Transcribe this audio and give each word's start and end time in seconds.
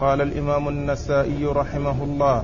قال 0.00 0.20
الإمام 0.20 0.68
النسائي 0.68 1.46
رحمه 1.46 2.04
الله 2.04 2.42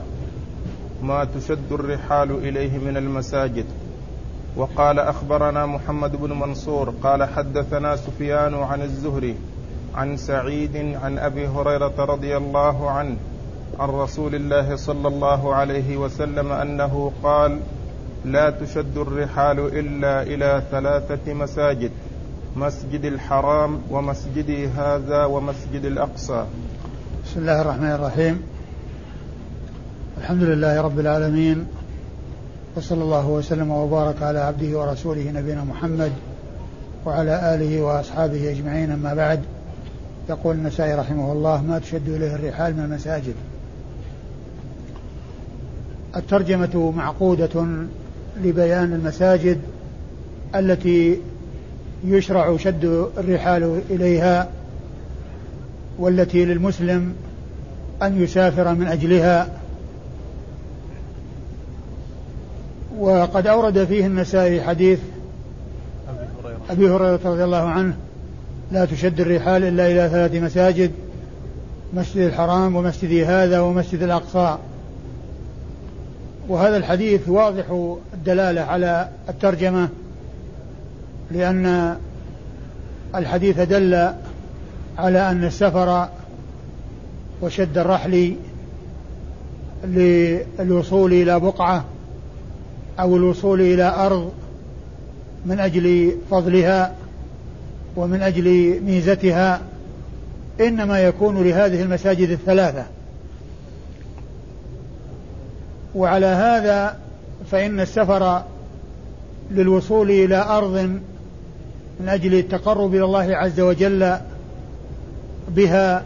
ما 1.02 1.24
تشد 1.24 1.72
الرحال 1.72 2.30
إليه 2.30 2.78
من 2.78 2.96
المساجد. 2.96 3.66
وقال 4.56 4.98
أخبرنا 4.98 5.66
محمد 5.66 6.16
بن 6.16 6.32
منصور 6.32 6.94
قال 7.02 7.24
حدثنا 7.24 7.96
سفيان 7.96 8.54
عن 8.54 8.82
الزهري 8.82 9.36
عن 9.94 10.16
سعيد 10.16 10.76
عن 11.02 11.18
أبي 11.18 11.46
هريرة 11.46 12.04
رضي 12.04 12.36
الله 12.36 12.90
عنه 12.90 13.16
عن 13.78 13.88
رسول 13.88 14.34
الله 14.34 14.76
صلى 14.76 15.08
الله 15.08 15.54
عليه 15.54 15.96
وسلم 15.96 16.52
أنه 16.52 17.12
قال 17.22 17.60
لا 18.24 18.50
تشد 18.50 18.98
الرحال 18.98 19.58
إلا 19.58 20.22
إلى 20.22 20.62
ثلاثة 20.70 21.34
مساجد 21.34 21.90
مسجد 22.56 23.04
الحرام 23.04 23.80
ومسجدي 23.90 24.66
هذا 24.66 25.24
ومسجد 25.24 25.84
الأقصى. 25.84 26.46
بسم 27.24 27.40
الله 27.40 27.60
الرحمن 27.60 27.90
الرحيم. 27.90 28.42
الحمد 30.18 30.42
لله 30.42 30.80
رب 30.80 30.98
العالمين. 31.00 31.66
وصلى 32.76 33.02
الله 33.02 33.28
وسلم 33.28 33.70
وبارك 33.70 34.22
على 34.22 34.38
عبده 34.38 34.78
ورسوله 34.78 35.30
نبينا 35.30 35.64
محمد 35.64 36.12
وعلى 37.06 37.54
آله 37.54 37.82
وأصحابه 37.82 38.50
أجمعين. 38.50 38.90
أما 38.90 39.14
بعد 39.14 39.40
يقول 40.28 40.56
النسائي 40.56 40.94
رحمه 40.94 41.32
الله 41.32 41.62
ما 41.62 41.78
تشد 41.78 42.08
إليه 42.08 42.34
الرحال 42.34 42.76
من 42.76 42.84
المساجد. 42.84 43.34
الترجمة 46.16 46.92
معقودة 46.96 47.66
لبيان 48.42 48.92
المساجد 48.92 49.60
التي 50.54 51.18
يشرع 52.04 52.56
شد 52.56 52.84
الرحال 53.18 53.80
إليها 53.90 54.48
والتي 55.98 56.44
للمسلم 56.44 57.14
أن 58.02 58.22
يسافر 58.22 58.74
من 58.74 58.86
أجلها. 58.86 59.48
وقد 62.98 63.46
أورد 63.46 63.84
فيه 63.84 64.06
النسائي 64.06 64.62
حديث 64.62 64.98
أبي 66.70 66.90
هريرة. 66.90 67.20
رضي 67.24 67.44
الله 67.44 67.68
عنه 67.68 67.96
لا 68.72 68.84
تشد 68.84 69.20
الرحال 69.20 69.64
إلا 69.64 69.86
إلى 69.86 70.08
ثلاث 70.08 70.34
مساجد 70.34 70.90
مسجد 71.94 72.20
الحرام 72.20 72.76
ومسجد 72.76 73.24
هذا 73.24 73.60
ومسجد 73.60 74.02
الأقصى. 74.02 74.58
وهذا 76.48 76.76
الحديث 76.76 77.28
واضح 77.28 77.96
الدلالة 78.14 78.60
على 78.60 79.08
الترجمة 79.28 79.88
لأن 81.30 81.96
الحديث 83.14 83.60
دل 83.60 84.08
على 84.98 85.30
أن 85.30 85.44
السفر 85.44 86.08
وشد 87.44 87.78
الرحل 87.78 88.36
للوصول 89.84 91.12
إلى 91.12 91.40
بقعة 91.40 91.84
أو 93.00 93.16
الوصول 93.16 93.60
إلى 93.60 93.94
أرض 93.96 94.32
من 95.46 95.60
أجل 95.60 96.16
فضلها 96.30 96.94
ومن 97.96 98.22
أجل 98.22 98.80
ميزتها 98.86 99.60
إنما 100.60 101.00
يكون 101.00 101.42
لهذه 101.42 101.82
المساجد 101.82 102.30
الثلاثة. 102.30 102.84
وعلى 105.94 106.26
هذا 106.26 106.98
فإن 107.50 107.80
السفر 107.80 108.42
للوصول 109.50 110.10
إلى 110.10 110.36
أرض 110.36 110.76
من 112.00 112.08
أجل 112.08 112.34
التقرب 112.34 112.94
إلى 112.94 113.04
الله 113.04 113.36
عز 113.36 113.60
وجل 113.60 114.16
بها 115.48 116.04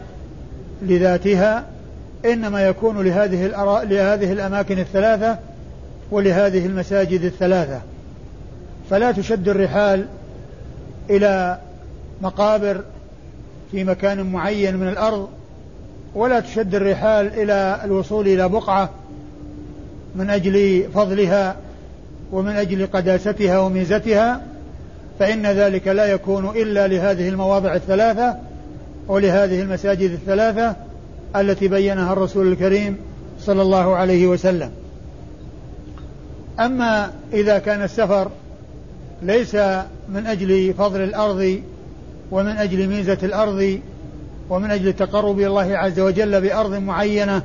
لذاتها 0.81 1.65
إنما 2.25 2.61
يكون 2.67 3.01
لهذه 3.01 3.45
لهذه 3.83 4.31
الأماكن 4.31 4.79
الثلاثة 4.79 5.37
ولهذه 6.11 6.65
المساجد 6.65 7.23
الثلاثة. 7.23 7.81
فلا 8.89 9.11
تشد 9.11 9.49
الرحال 9.49 10.05
إلى 11.09 11.59
مقابر 12.21 12.81
في 13.71 13.83
مكان 13.83 14.31
معين 14.31 14.75
من 14.77 14.87
الأرض 14.87 15.29
ولا 16.15 16.39
تشد 16.39 16.75
الرحال 16.75 17.27
إلى 17.27 17.81
الوصول 17.83 18.27
إلى 18.27 18.49
بقعة 18.49 18.89
من 20.15 20.29
أجل 20.29 20.83
فضلها 20.93 21.55
ومن 22.31 22.51
أجل 22.51 22.87
قداستها 22.87 23.59
وميزتها 23.59 24.41
فإن 25.19 25.45
ذلك 25.45 25.87
لا 25.87 26.05
يكون 26.05 26.45
إلا 26.45 26.87
لهذه 26.87 27.29
المواضع 27.29 27.75
الثلاثة 27.75 28.35
ولهذه 29.09 29.61
المساجد 29.61 30.11
الثلاثة 30.11 30.75
التي 31.35 31.67
بينها 31.67 32.13
الرسول 32.13 32.51
الكريم 32.51 32.97
صلى 33.39 33.61
الله 33.61 33.95
عليه 33.95 34.27
وسلم. 34.27 34.71
أما 36.59 37.11
إذا 37.33 37.59
كان 37.59 37.83
السفر 37.83 38.31
ليس 39.21 39.55
من 40.09 40.27
أجل 40.27 40.73
فضل 40.73 41.01
الأرض 41.01 41.61
ومن 42.31 42.51
أجل 42.57 42.87
ميزة 42.87 43.17
الأرض 43.23 43.79
ومن 44.49 44.71
أجل 44.71 44.87
التقرب 44.87 45.39
إلى 45.39 45.47
الله 45.47 45.77
عز 45.77 45.99
وجل 45.99 46.41
بأرض 46.41 46.73
معينة 46.73 47.41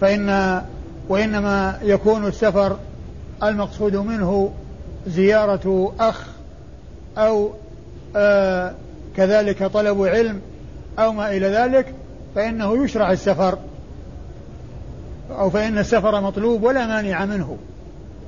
فإن 0.00 0.60
وإنما 1.08 1.78
يكون 1.82 2.26
السفر 2.26 2.76
المقصود 3.42 3.96
منه 3.96 4.52
زيارة 5.06 5.92
أخ 6.00 6.26
أو 7.18 7.50
آه 8.16 8.74
كذلك 9.16 9.64
طلب 9.64 10.02
علم 10.02 10.40
أو 10.98 11.12
ما 11.12 11.30
إلى 11.30 11.46
ذلك 11.46 11.94
فإنه 12.34 12.84
يشرع 12.84 13.12
السفر. 13.12 13.58
أو 15.30 15.50
فإن 15.50 15.78
السفر 15.78 16.20
مطلوب 16.20 16.62
ولا 16.62 16.86
مانع 16.86 17.24
منه 17.24 17.58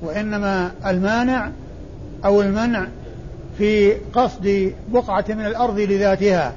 وإنما 0.01 0.71
المانع 0.85 1.51
أو 2.25 2.41
المنع 2.41 2.87
في 3.57 3.93
قصد 3.93 4.73
بقعة 4.89 5.25
من 5.29 5.45
الأرض 5.45 5.79
لذاتها 5.79 6.53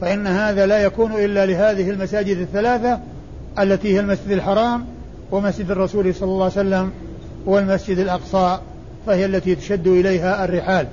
فإن 0.00 0.26
هذا 0.26 0.66
لا 0.66 0.78
يكون 0.78 1.12
إلا 1.12 1.46
لهذه 1.46 1.90
المساجد 1.90 2.36
الثلاثة 2.36 3.00
التي 3.58 3.94
هي 3.94 4.00
المسجد 4.00 4.30
الحرام 4.30 4.86
ومسجد 5.30 5.70
الرسول 5.70 6.14
صلى 6.14 6.28
الله 6.28 6.44
عليه 6.44 6.52
وسلم 6.52 6.92
والمسجد 7.46 7.98
الأقصى 7.98 8.58
فهي 9.06 9.24
التي 9.24 9.54
تشد 9.54 9.86
إليها 9.86 10.44
الرحال. 10.44 10.86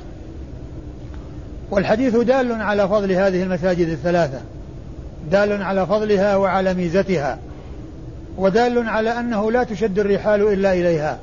والحديث 1.72 2.16
دال 2.16 2.52
على 2.52 2.88
فضل 2.88 3.12
هذه 3.12 3.44
المساجد 3.44 3.90
الثلاثة. 3.90 4.40
دال 5.32 5.64
على 5.64 5.88
فضلها 5.88 6.36
وعلى 6.36 6.74
ميزتها. 6.74 7.40
ودال 8.38 8.90
على 8.90 9.20
أنه 9.20 9.52
لا 9.52 9.64
تشد 9.64 10.00
الرحال 10.00 10.42
إلا 10.42 10.74
إليها. 10.74 11.20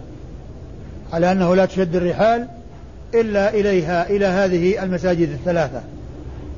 على 1.13 1.33
أنه 1.33 1.57
لا 1.57 1.67
تشد 1.67 1.97
الرحال 1.97 2.49
إلا 3.15 3.55
إليها 3.55 4.11
إلى 4.11 4.27
هذه 4.27 4.83
المساجد 4.83 5.29
الثلاثة. 5.31 5.81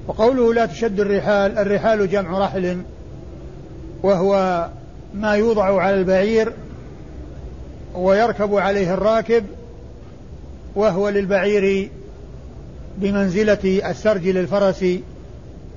وقوله 0.06 0.54
لا 0.54 0.66
تشد 0.66 1.00
الرحال 1.00 1.58
الرحال 1.58 2.10
جمع 2.10 2.38
رحل 2.38 2.78
وهو 4.02 4.66
ما 5.14 5.32
يوضع 5.32 5.82
على 5.82 5.94
البعير 6.00 6.52
ويركب 7.94 8.54
عليه 8.54 8.94
الراكب 8.94 9.44
وهو 10.74 11.08
للبعير 11.08 11.90
بمنزلة 12.96 13.90
السرج 13.90 14.28
للفرس 14.28 14.84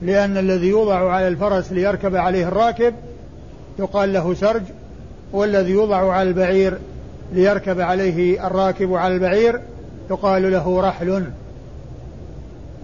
لأن 0.01 0.37
الذي 0.37 0.67
يوضع 0.67 1.11
على 1.11 1.27
الفرس 1.27 1.71
ليركب 1.71 2.15
عليه 2.15 2.47
الراكب 2.47 2.93
يقال 3.79 4.13
له 4.13 4.33
سرج 4.33 4.63
والذي 5.31 5.71
يوضع 5.71 6.11
على 6.11 6.29
البعير 6.29 6.77
ليركب 7.33 7.81
عليه 7.81 8.47
الراكب 8.47 8.93
على 8.93 9.13
البعير 9.13 9.61
يقال 10.09 10.51
له 10.51 10.81
رحل. 10.81 11.23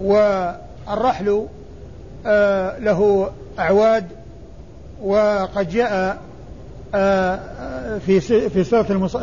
والرحل 0.00 1.46
آه 2.26 2.78
له 2.78 3.30
أعواد 3.58 4.04
وقد 5.02 5.68
جاء 5.68 6.18
آه 6.94 7.40
في 8.06 8.20
في 8.48 8.64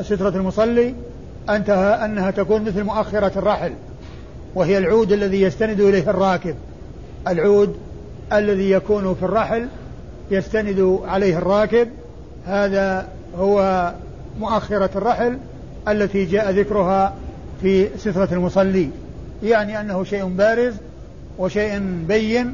سترة 0.03 0.29
المصلي 0.35 0.93
أنها 1.49 2.31
تكون 2.31 2.61
مثل 2.61 2.83
مؤخرة 2.83 3.31
الرحل. 3.39 3.73
وهي 4.55 4.77
العود 4.77 5.11
الذي 5.11 5.41
يستند 5.41 5.79
إليه 5.79 6.09
الراكب. 6.09 6.55
العود 7.27 7.75
الذي 8.33 8.71
يكون 8.71 9.15
في 9.15 9.23
الرحل 9.23 9.67
يستند 10.31 10.99
عليه 11.05 11.37
الراكب. 11.37 11.87
هذا 12.45 13.07
هو 13.37 13.91
مؤخرة 14.39 14.89
الرحل 14.95 15.37
التي 15.87 16.25
جاء 16.25 16.51
ذكرها 16.51 17.13
في 17.61 17.87
سترة 17.97 18.29
المصلي. 18.31 18.89
يعني 19.43 19.81
أنه 19.81 20.03
شيء 20.03 20.25
بارز 20.25 20.73
وشيء 21.39 21.79
بين 22.07 22.53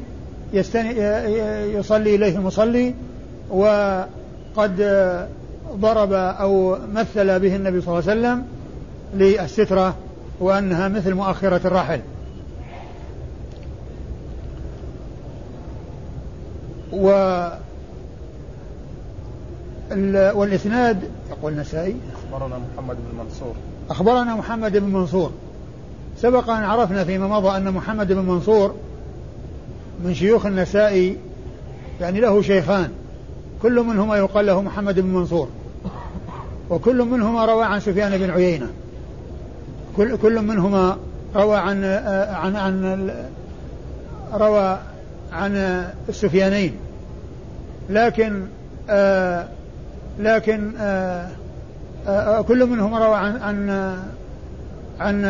يصلي 0.52 2.14
إليه 2.14 2.36
المصلي 2.36 2.94
وقد 3.50 4.76
ضرب 5.74 6.12
أو 6.12 6.78
مثل 6.94 7.40
به 7.40 7.56
النبي 7.56 7.80
صلى 7.80 7.98
الله 7.98 8.10
عليه 8.10 8.20
وسلم 8.20 8.44
للسترة. 9.14 9.94
وأنها 10.40 10.88
مثل 10.88 11.14
مؤخرة 11.14 11.60
الرحل. 11.64 12.00
والإسناد 20.34 21.10
يقول 21.30 21.52
النسائي 21.52 21.96
أخبرنا 22.32 22.58
محمد 22.58 22.96
بن 22.96 23.18
منصور. 23.18 23.54
أخبرنا 23.90 24.34
محمد 24.34 24.76
بن 24.76 24.88
منصور. 24.92 25.30
سبق 26.16 26.50
أن 26.50 26.64
عرفنا 26.64 27.04
فيما 27.04 27.28
مضى 27.28 27.56
أن 27.56 27.72
محمد 27.72 28.12
بن 28.12 28.24
منصور 28.24 28.74
من 30.04 30.14
شيوخ 30.14 30.46
النسائي 30.46 31.16
يعني 32.00 32.20
له 32.20 32.42
شيخان. 32.42 32.90
كل 33.62 33.80
منهما 33.80 34.16
يقال 34.16 34.46
له 34.46 34.62
محمد 34.62 35.00
بن 35.00 35.08
منصور. 35.08 35.48
وكل 36.70 37.02
منهما 37.02 37.44
روى 37.44 37.64
عن 37.64 37.80
سفيان 37.80 38.18
بن 38.18 38.30
عيينة. 38.30 38.70
كل 40.00 40.16
كل 40.16 40.42
منهما 40.42 40.96
روى 41.36 41.56
عن 41.56 41.84
عن 42.30 42.56
عن 42.56 43.10
روى 44.32 44.78
عن 45.32 45.84
السفيانين 46.08 46.74
لكن 47.90 48.42
آه 48.90 49.48
لكن 50.18 50.72
آه 50.78 51.28
آه 52.08 52.42
كل 52.42 52.66
منهم 52.66 52.94
روى 52.94 53.16
عن 53.16 53.36
عن 53.36 53.70
عن 55.00 55.24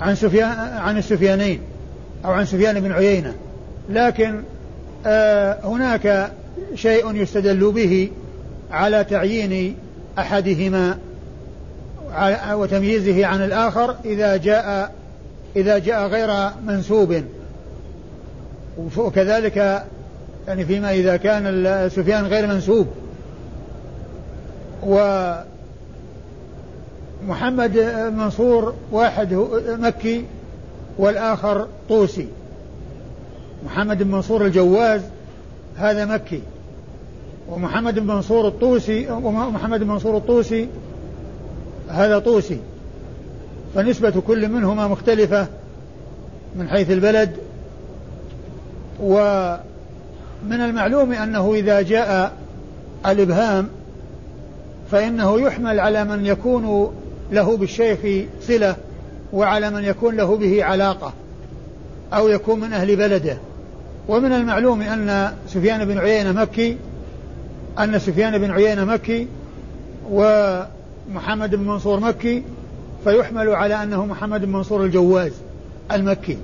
عن 0.00 0.14
سفيان 0.14 0.50
عن 0.58 0.98
السفيانين 0.98 1.60
أو 2.24 2.30
عن 2.30 2.44
سفيان 2.44 2.80
بن 2.80 2.92
عيينة. 2.92 3.34
لكن 3.88 4.42
هناك 5.64 6.32
شيء 6.74 7.14
يستدل 7.14 7.72
به 7.72 8.10
على 8.70 9.04
تعيين 9.04 9.76
أحدهما 10.18 10.98
وتمييزه 12.52 13.26
عن 13.26 13.44
الآخر 13.44 13.96
إذا 14.04 14.36
جاء 14.36 14.92
إذا 15.56 15.78
جاء 15.78 16.06
غير 16.06 16.50
منسوب. 16.66 17.22
وكذلك 18.96 19.84
يعني 20.48 20.64
فيما 20.64 20.92
إذا 20.92 21.16
كان 21.16 21.88
سفيان 21.88 22.26
غير 22.26 22.46
منسوب. 22.46 22.86
ومحمد 27.26 27.78
منصور 28.16 28.74
واحد 28.92 29.34
مكي 29.68 30.24
والآخر 30.98 31.68
طوسي. 31.88 32.28
محمد 33.66 34.02
بن 34.02 34.10
منصور 34.10 34.46
الجواز 34.46 35.00
هذا 35.76 36.04
مكي. 36.04 36.40
ومحمد 37.48 37.98
بن 37.98 38.06
منصور 38.06 38.48
الطوسي 38.48 39.10
ومحمد 39.10 39.80
بن 39.80 39.86
منصور 39.86 40.16
الطوسي 40.16 40.68
هذا 41.88 42.18
طوسي. 42.18 42.58
فنسبة 43.74 44.22
كل 44.26 44.48
منهما 44.48 44.88
مختلفة 44.88 45.46
من 46.56 46.68
حيث 46.68 46.90
البلد 46.90 47.30
ومن 49.00 49.60
المعلوم 50.50 51.12
أنه 51.12 51.54
إذا 51.54 51.82
جاء 51.82 52.32
الإبهام 53.06 53.68
فإنه 54.90 55.40
يحمل 55.40 55.80
على 55.80 56.04
من 56.04 56.26
يكون 56.26 56.92
له 57.32 57.56
بالشيخ 57.56 58.26
صلة 58.42 58.76
وعلى 59.32 59.70
من 59.70 59.84
يكون 59.84 60.16
له 60.16 60.36
به 60.36 60.64
علاقة 60.64 61.12
أو 62.12 62.28
يكون 62.28 62.60
من 62.60 62.72
أهل 62.72 62.96
بلده. 62.96 63.36
ومن 64.08 64.32
المعلوم 64.32 64.82
أن 64.82 65.32
سفيان 65.48 65.84
بن 65.84 65.98
عيينة 65.98 66.32
مكي 66.32 66.76
أن 67.78 67.98
سفيان 67.98 68.38
بن 68.38 68.50
عيينة 68.50 68.84
مكي 68.84 69.26
ومحمد 71.12 71.54
بن 71.54 71.66
منصور 71.66 72.00
مكي 72.00 72.42
فيحمل 73.04 73.48
على 73.48 73.82
أنه 73.82 74.06
محمد 74.06 74.44
بن 74.44 74.52
منصور 74.52 74.84
الجواز 74.84 75.32
المكي 75.92 76.38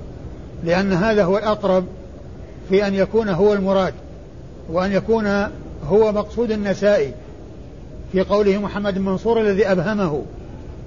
لأن 0.65 0.93
هذا 0.93 1.25
هو 1.25 1.39
الأقرب 1.39 1.85
في 2.69 2.87
أن 2.87 2.95
يكون 2.95 3.29
هو 3.29 3.53
المراد 3.53 3.95
وأن 4.71 4.93
يكون 4.93 5.27
هو 5.89 6.13
مقصود 6.13 6.51
النسائي 6.51 7.13
في 8.13 8.21
قوله 8.21 8.59
محمد 8.59 8.95
بن 8.95 9.03
منصور 9.03 9.41
الذي 9.41 9.67
أبهمه 9.67 10.23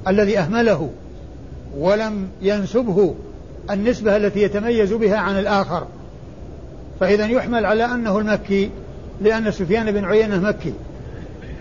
الذي 0.07 0.39
أهمله 0.39 0.89
ولم 1.77 2.27
ينسبه 2.41 3.15
النسبة 3.71 4.17
التي 4.17 4.41
يتميز 4.41 4.93
بها 4.93 5.17
عن 5.17 5.39
الآخر. 5.39 5.87
فإذا 6.99 7.25
يحمل 7.25 7.65
على 7.65 7.85
أنه 7.85 8.19
المكي 8.19 8.69
لأن 9.21 9.51
سفيان 9.51 9.91
بن 9.91 10.05
عيينة 10.05 10.39
مكي. 10.39 10.73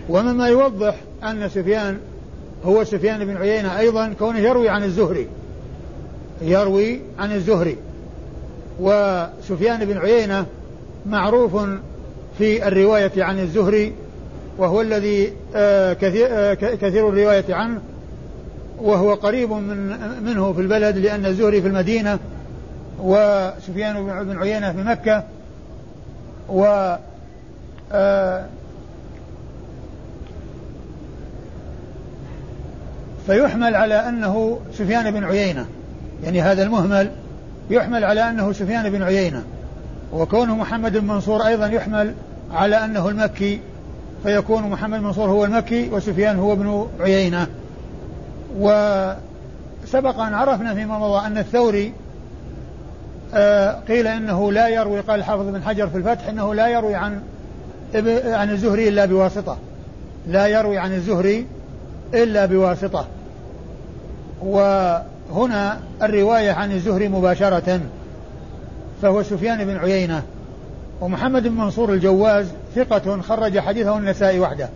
ومما 0.09 0.49
يوضح 0.49 0.95
أن 1.23 1.49
سفيان 1.49 1.99
هو 2.65 2.85
سفيان 2.85 3.25
بن 3.25 3.37
عيينة 3.37 3.79
أيضا 3.79 4.13
كونه 4.19 4.39
يروي 4.39 4.69
عن 4.69 4.85
الزهري. 4.85 5.29
يروي 6.43 7.01
عن 7.19 7.33
الزهري. 7.33 7.77
وسفيان 8.81 9.85
بن 9.85 9.99
عيينة 9.99 10.47
معروف 11.07 11.57
في 12.39 12.69
الرواية 12.69 13.25
عن 13.25 13.39
الزهري 13.39 13.93
وهو 14.59 14.81
الذي 14.81 15.33
آه، 15.55 15.93
كثير, 15.93 16.27
آه، 16.31 16.55
كثير 16.55 17.09
الرواية 17.09 17.55
عنه 17.55 17.81
وهو 18.79 19.15
قريب 19.15 19.53
من 19.53 19.97
منه 20.23 20.53
في 20.53 20.61
البلد 20.61 20.99
لأن 20.99 21.27
الزهري 21.27 21.63
في 21.63 21.69
المدينة 21.69 22.19
وسفيان 23.01 24.25
بن 24.25 24.39
عيينة 24.39 24.73
في 24.73 24.79
مكة 24.79 25.25
و 26.49 26.95
فيحمل 33.27 33.75
على 33.75 34.09
أنه 34.09 34.59
سفيان 34.73 35.11
بن 35.11 35.25
عيينة. 35.25 35.67
يعني 36.25 36.43
هذا 36.43 36.63
المهمل 36.63 37.11
يحمل 37.71 38.05
على 38.05 38.31
أنه 38.31 38.53
سفيان 38.53 38.91
بن 38.91 39.03
عيينة. 39.03 39.43
وكونه 40.13 40.57
محمد 40.57 40.97
بن 40.97 41.07
منصور 41.07 41.47
أيضا 41.47 41.67
يحمل 41.67 42.15
على 42.53 42.85
أنه 42.85 43.09
المكي 43.09 43.61
فيكون 44.23 44.63
محمد 44.63 45.01
منصور 45.01 45.31
هو 45.31 45.45
المكي 45.45 45.91
وسفيان 45.91 46.39
هو 46.39 46.53
ابن 46.53 46.87
عيينة. 47.01 47.47
وسبق 48.59 50.21
أن 50.21 50.35
عرفنا 50.35 50.75
فيما 50.75 50.99
مضى 50.99 51.27
أن 51.27 51.39
الثوري 51.39 51.93
آه 53.35 53.81
قيل 53.89 54.07
إنه 54.07 54.53
لا 54.53 54.69
يروي 54.69 55.01
قال 55.01 55.19
الحافظ 55.19 55.49
بن 55.49 55.63
حجر 55.63 55.89
في 55.89 55.97
الفتح 55.97 56.29
إنه 56.29 56.55
لا 56.55 56.69
يروي 56.69 56.95
عن 56.95 57.21
عن 58.25 58.51
الزهري 58.51 58.89
إلا 58.89 59.05
بواسطة. 59.05 59.57
لا 60.27 60.47
يروي 60.47 60.79
عن 60.79 60.93
الزهري 60.93 61.47
إلا 62.15 62.47
بواسطة. 62.47 63.07
وهنا 64.43 65.81
الرواية 66.03 66.53
عن 66.53 66.73
الزهري 66.73 67.09
مباشرة 67.09 67.81
فهو 69.03 69.23
سفيان 69.23 69.65
بن 69.65 69.77
عيينة 69.77 70.23
ومحمد 71.01 71.43
بن 71.43 71.55
منصور 71.55 71.93
الجواز 71.93 72.47
ثقة 72.75 73.21
خرج 73.21 73.59
حديثه 73.59 73.99
النسائي 73.99 74.41
وحده 74.41 74.69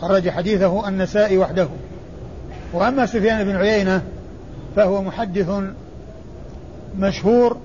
خرج 0.00 0.28
حديثه 0.28 0.88
النسائي 0.88 1.38
وحده. 1.38 1.68
وأما 2.72 3.06
سفيان 3.06 3.44
بن 3.44 3.56
عيينة 3.56 4.02
فهو 4.76 5.02
محدث 5.02 5.50
مشهور 6.98 7.56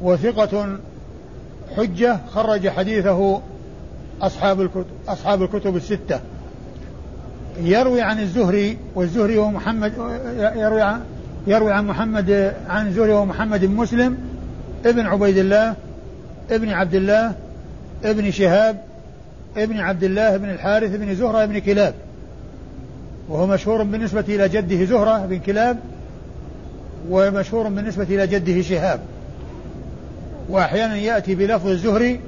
وثقة 0.00 0.78
حجة 1.76 2.18
خرج 2.34 2.68
حديثه 2.68 3.40
أصحاب 4.22 4.60
الكتب 4.60 4.86
أصحاب 5.08 5.42
الكتب 5.42 5.76
الستة. 5.76 6.20
يروي 7.62 8.02
عن 8.02 8.20
الزهري 8.20 8.78
والزهري 8.94 9.38
هو 9.38 9.50
محمد 9.50 9.92
يروي 10.56 10.82
عن 10.82 11.00
يروي 11.46 11.72
عن 11.72 11.86
محمد 11.86 12.54
عن 12.68 12.86
الزهري 12.86 13.12
هو 13.12 13.24
محمد 13.24 13.64
بن 13.64 13.74
مسلم 13.74 14.18
ابن 14.84 15.06
عبيد 15.06 15.38
الله 15.38 15.74
ابن 16.50 16.68
عبد 16.68 16.94
الله 16.94 17.34
ابن 18.04 18.30
شهاب 18.30 18.88
ابن 19.56 19.80
عبد 19.80 20.04
الله 20.04 20.36
بن 20.36 20.50
الحارث 20.50 20.96
بن 20.96 21.14
زهرة 21.14 21.44
بن 21.44 21.58
كلاب. 21.58 21.94
وهو 23.28 23.46
مشهور 23.46 23.82
بالنسبة 23.82 24.24
إلى 24.28 24.48
جده 24.48 24.84
زهرة 24.84 25.26
بن 25.26 25.38
كلاب 25.38 25.78
ومشهور 27.10 27.68
بالنسبة 27.68 28.06
إلى 28.10 28.26
جده 28.26 28.62
شهاب. 28.62 29.00
وأحيانا 30.48 30.96
يأتي 30.96 31.34
بلفظ 31.34 31.66
الزهري 31.66 32.20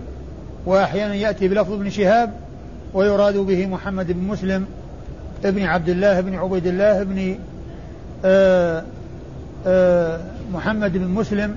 وأحيانا 0.66 1.14
يأتي 1.14 1.48
بلفظ 1.48 1.72
ابن 1.72 1.90
شهاب 1.90 2.32
ويراد 2.94 3.36
به 3.36 3.66
محمد 3.66 4.12
بن 4.12 4.24
مسلم 4.24 4.66
ابن 5.44 5.62
عبد 5.62 5.88
الله 5.88 6.20
بن 6.20 6.34
عبيد 6.34 6.66
الله 6.66 7.02
بن 7.02 7.38
آآ 8.24 8.84
آآ 9.66 10.20
محمد 10.52 10.92
بن 10.92 11.08
مسلم 11.08 11.54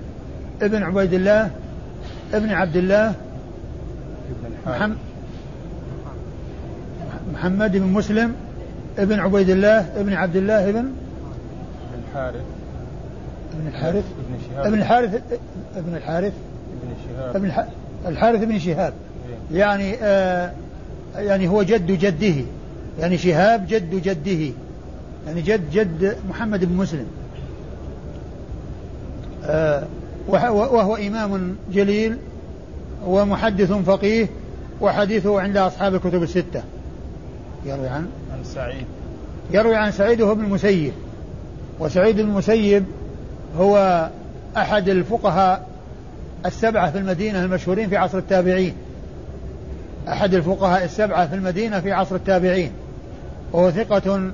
ابن 0.62 0.84
عبيد 0.84 1.14
الله 1.14 1.52
ابن 2.34 2.50
عبد 2.50 2.76
الله 2.76 3.14
محمد 4.68 4.98
محمد 7.34 7.78
بن 7.78 7.88
مسلم 7.88 8.36
ابن 8.98 9.20
عبيد 9.20 9.50
الله 9.50 10.00
ابن 10.00 10.14
عبد 10.14 10.36
الله 10.36 10.70
ابن 10.70 10.86
الحارث 12.08 12.42
ابن 13.58 13.68
الحارث 13.68 14.04
ابن 14.58 14.74
الحارث 14.80 15.22
ابن 15.76 15.96
الحارث 15.96 16.34
ابن 16.84 16.96
شهاب. 17.08 17.36
ابن 17.36 17.52
الحارث 18.06 18.44
بن 18.44 18.60
شهاب. 18.60 18.94
يعني 19.52 19.96
آه 20.02 20.52
يعني 21.16 21.48
هو 21.48 21.64
جد 21.64 21.92
جده. 21.92 22.46
يعني 23.00 23.18
شهاب 23.18 23.68
جد 23.68 24.02
جده 24.02 24.54
يعني 25.28 25.42
جد 25.42 25.72
جد 25.72 26.16
محمد 26.30 26.66
بن 26.66 26.76
مسلم. 26.76 27.06
آه 29.46 29.84
وهو 30.28 30.96
إمام 30.96 31.56
جليل 31.74 32.18
ومحدث 33.06 33.72
فقيه 33.72 34.28
وحديثه 34.82 35.42
عند 35.42 35.58
أصحاب 35.58 35.96
الكتب 35.96 36.24
الستة. 36.24 36.64
يروي 37.66 37.88
عن؟ 37.88 38.08
عن 38.34 38.44
سعيد. 38.44 38.86
يروي 39.52 39.76
عن 39.76 39.92
سعيد 39.92 40.22
وهو 40.22 40.32
ابن 40.32 40.44
المسيب. 40.44 40.92
وسعيد 41.80 42.16
بن 42.16 42.22
المسيب 42.22 42.84
هو 43.58 44.10
أحد 44.58 44.90
الفقهاء 44.90 45.68
السبعة 46.46 46.92
في 46.92 46.98
المدينة 46.98 47.46
المشهورين 47.46 47.90
في 47.90 47.98
عصر 47.98 48.18
التابعين. 48.18 48.74
أحد 50.08 50.34
الفقهاء 50.34 50.84
السبعة 50.84 51.28
في 51.28 51.36
المدينة 51.36 51.80
في 51.80 51.92
عصر 51.92 52.16
التابعين. 52.16 52.72
وهو 53.54 53.72
ثقة 53.72 54.32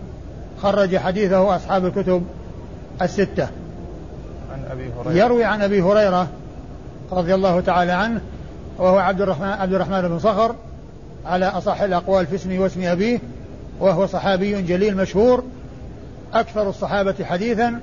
خرج 0.61 0.97
حديثه 0.97 1.55
أصحاب 1.55 1.85
الكتب 1.85 2.23
الستة. 3.01 3.47
عن 4.53 4.63
أبي 4.71 4.89
هريرة. 4.99 5.25
يروي 5.25 5.43
عن 5.43 5.61
أبي 5.61 5.81
هريرة 5.81 6.27
رضي 7.11 7.35
الله 7.35 7.61
تعالى 7.61 7.91
عنه 7.91 8.21
وهو 8.77 8.97
عبد 8.97 9.21
الرحمن 9.21 9.47
عبد 9.47 9.73
الرحمن 9.73 10.01
بن 10.01 10.19
صخر 10.19 10.55
على 11.25 11.45
أصح 11.45 11.81
الأقوال 11.81 12.27
في 12.27 12.35
اسمه 12.35 12.59
واسم 12.59 12.83
أبيه 12.83 13.19
وهو 13.79 14.07
صحابي 14.07 14.61
جليل 14.61 14.97
مشهور 14.97 15.43
أكثر 16.33 16.69
الصحابة 16.69 17.15
حديثا 17.23 17.79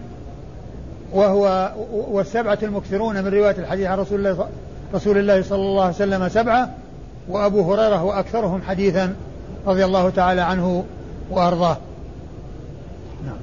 وهو 1.12 1.72
والسبعة 1.90 2.58
المكثرون 2.62 3.24
من 3.24 3.28
رواية 3.34 3.58
الحديث 3.58 3.86
عن 3.86 3.98
رسول 3.98 4.26
الله 4.26 4.48
رسول 4.94 5.18
الله 5.18 5.42
صلى 5.42 5.62
الله 5.62 5.84
عليه 5.84 5.94
وسلم 5.94 6.28
سبعة 6.28 6.70
وأبو 7.28 7.72
هريرة 7.72 7.96
هو 7.96 8.12
أكثرهم 8.12 8.62
حديثا 8.62 9.14
رضي 9.66 9.84
الله 9.84 10.10
تعالى 10.10 10.40
عنه. 10.40 10.84
وأرضاه. 11.30 11.76
نعم. 13.26 13.38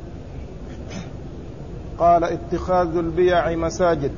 قال 1.99 2.23
اتخاذ 2.23 2.97
البيع 2.97 3.55
مساجد. 3.55 4.11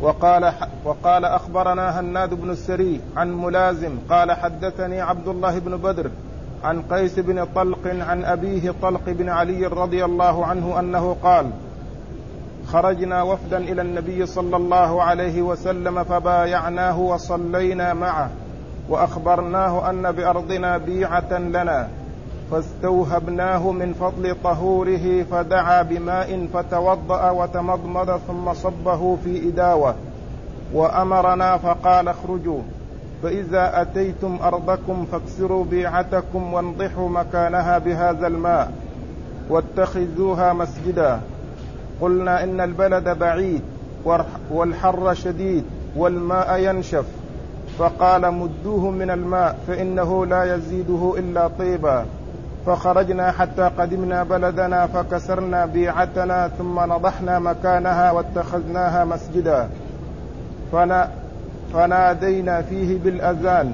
وقال 0.00 0.52
وقال 0.84 1.24
أخبرنا 1.24 2.00
هناد 2.00 2.34
بن 2.34 2.50
السري 2.50 3.00
عن 3.16 3.32
ملازم 3.32 3.98
قال 4.10 4.32
حدثني 4.32 5.00
عبد 5.00 5.28
الله 5.28 5.58
بن 5.58 5.76
بدر 5.76 6.10
عن 6.64 6.82
قيس 6.82 7.18
بن 7.18 7.44
طلق 7.54 7.86
عن 7.86 8.24
أبيه 8.24 8.74
طلق 8.82 9.02
بن 9.06 9.28
علي 9.28 9.66
رضي 9.66 10.04
الله 10.04 10.46
عنه 10.46 10.80
أنه 10.80 11.16
قال 11.22 11.50
خرجنا 12.66 13.22
وفدا 13.22 13.58
إلى 13.58 13.82
النبي 13.82 14.26
صلى 14.26 14.56
الله 14.56 15.02
عليه 15.02 15.42
وسلم 15.42 16.04
فبايعناه 16.04 17.00
وصلينا 17.00 17.94
معه 17.94 18.30
وأخبرناه 18.88 19.90
أن 19.90 20.12
بأرضنا 20.12 20.78
بيعة 20.78 21.38
لنا. 21.38 21.88
فاستوهبناه 22.50 23.70
من 23.72 23.94
فضل 23.94 24.36
طهوره 24.44 25.22
فدعا 25.30 25.82
بماء 25.82 26.48
فتوضأ 26.54 27.30
وتمضمض 27.30 28.20
ثم 28.28 28.54
صبه 28.54 29.16
في 29.24 29.48
إداوة. 29.48 29.94
وأمرنا 30.74 31.56
فقال 31.56 32.08
اخرجوا 32.08 32.60
فإذا 33.22 33.82
أتيتم 33.82 34.38
أرضكم 34.42 35.06
فاكسروا 35.12 35.64
بيعتكم 35.64 36.54
وانضحوا 36.54 37.08
مكانها 37.08 37.78
بهذا 37.78 38.26
الماء 38.26 38.72
واتخذوها 39.48 40.52
مسجدا. 40.52 41.20
قلنا 42.00 42.44
إن 42.44 42.60
البلد 42.60 43.08
بعيد 43.08 43.62
والحر 44.50 45.14
شديد 45.14 45.64
والماء 45.96 46.58
ينشف. 46.58 47.04
فقال 47.78 48.34
مدوه 48.34 48.90
من 48.90 49.10
الماء 49.10 49.58
فإنه 49.66 50.26
لا 50.26 50.54
يزيده 50.54 51.14
إلا 51.18 51.48
طيبا. 51.58 52.04
فخرجنا 52.68 53.32
حتى 53.32 53.70
قدمنا 53.78 54.22
بلدنا 54.22 54.86
فكسرنا 54.86 55.66
بيعتنا 55.66 56.48
ثم 56.48 56.80
نضحنا 56.92 57.38
مكانها 57.38 58.12
واتخذناها 58.12 59.04
مسجدا. 59.04 59.68
فنا 60.72 61.08
فنادينا 61.72 62.62
فيه 62.62 62.98
بالأذان. 62.98 63.72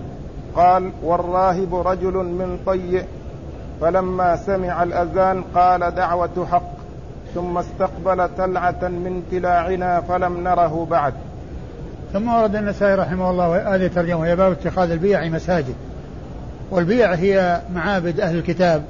قال 0.57 0.91
والراهب 1.03 1.75
رجل 1.75 2.13
من 2.13 2.59
طي 2.67 3.05
فلما 3.81 4.37
سمع 4.37 4.83
الأذان 4.83 5.45
قال 5.55 5.95
دعوة 5.95 6.47
حق. 6.53 6.75
ثم 7.35 7.59
استقبل 7.59 8.29
تلعه 8.37 8.83
من 8.83 9.23
تلاعنا 9.31 10.01
فلم 10.01 10.45
نره 10.45 10.87
بعد. 10.91 11.15
ثم 12.13 12.29
ورد 12.29 12.57
النسائي 12.57 12.95
رحمه 12.95 13.31
الله 13.31 13.75
هذه 13.75 13.87
الترجمه 13.87 14.21
وهي 14.21 14.37
باب 14.37 14.53
اتخاذ 14.53 14.91
البيع 14.91 15.29
مساجد. 15.29 15.75
والبيع 16.75 17.15
هي 17.15 17.61
معابد 17.75 18.21
أهل 18.21 18.39
الكتاب 18.39 18.83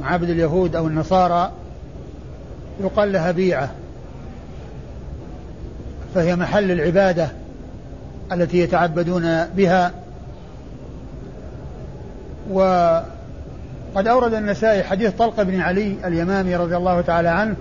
معابد 0.00 0.30
اليهود 0.30 0.76
أو 0.76 0.86
النصارى 0.86 1.50
يقال 2.80 3.12
لها 3.12 3.30
بيعة. 3.30 3.70
فهي 6.14 6.36
محل 6.36 6.70
العبادة 6.70 7.28
التي 8.32 8.58
يتعبدون 8.58 9.44
بها. 9.44 9.92
وقد 12.50 14.06
أورد 14.06 14.34
النسائي 14.34 14.82
حديث 14.82 15.12
طلق 15.12 15.42
بن 15.42 15.60
علي 15.60 15.96
اليمامي 16.04 16.56
رضي 16.56 16.76
الله 16.76 17.00
تعالى 17.00 17.28
عنه 17.28 17.54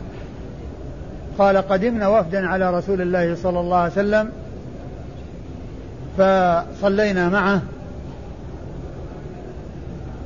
قال 1.37 1.57
قدمنا 1.57 2.07
وفدا 2.07 2.47
على 2.47 2.77
رسول 2.77 3.01
الله 3.01 3.35
صلى 3.35 3.59
الله 3.59 3.77
عليه 3.77 3.91
وسلم 3.91 4.31
فصلينا 6.17 7.29
معه 7.29 7.61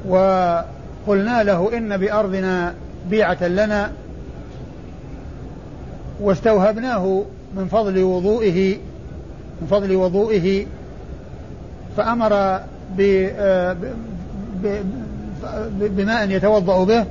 وقلنا 0.08 1.44
له 1.44 1.78
إن 1.78 1.98
بأرضنا 1.98 2.74
بيعة 3.10 3.48
لنا 3.48 3.92
واستوهبناه 6.22 7.24
من 7.56 7.68
فضل 7.68 8.04
وضوئه 8.04 8.78
من 9.62 9.68
فضل 9.68 9.96
وضوئه 9.96 10.66
فأمر 11.98 12.60
بماء 15.80 16.30
يتوضأ 16.30 16.84
به 16.84 17.06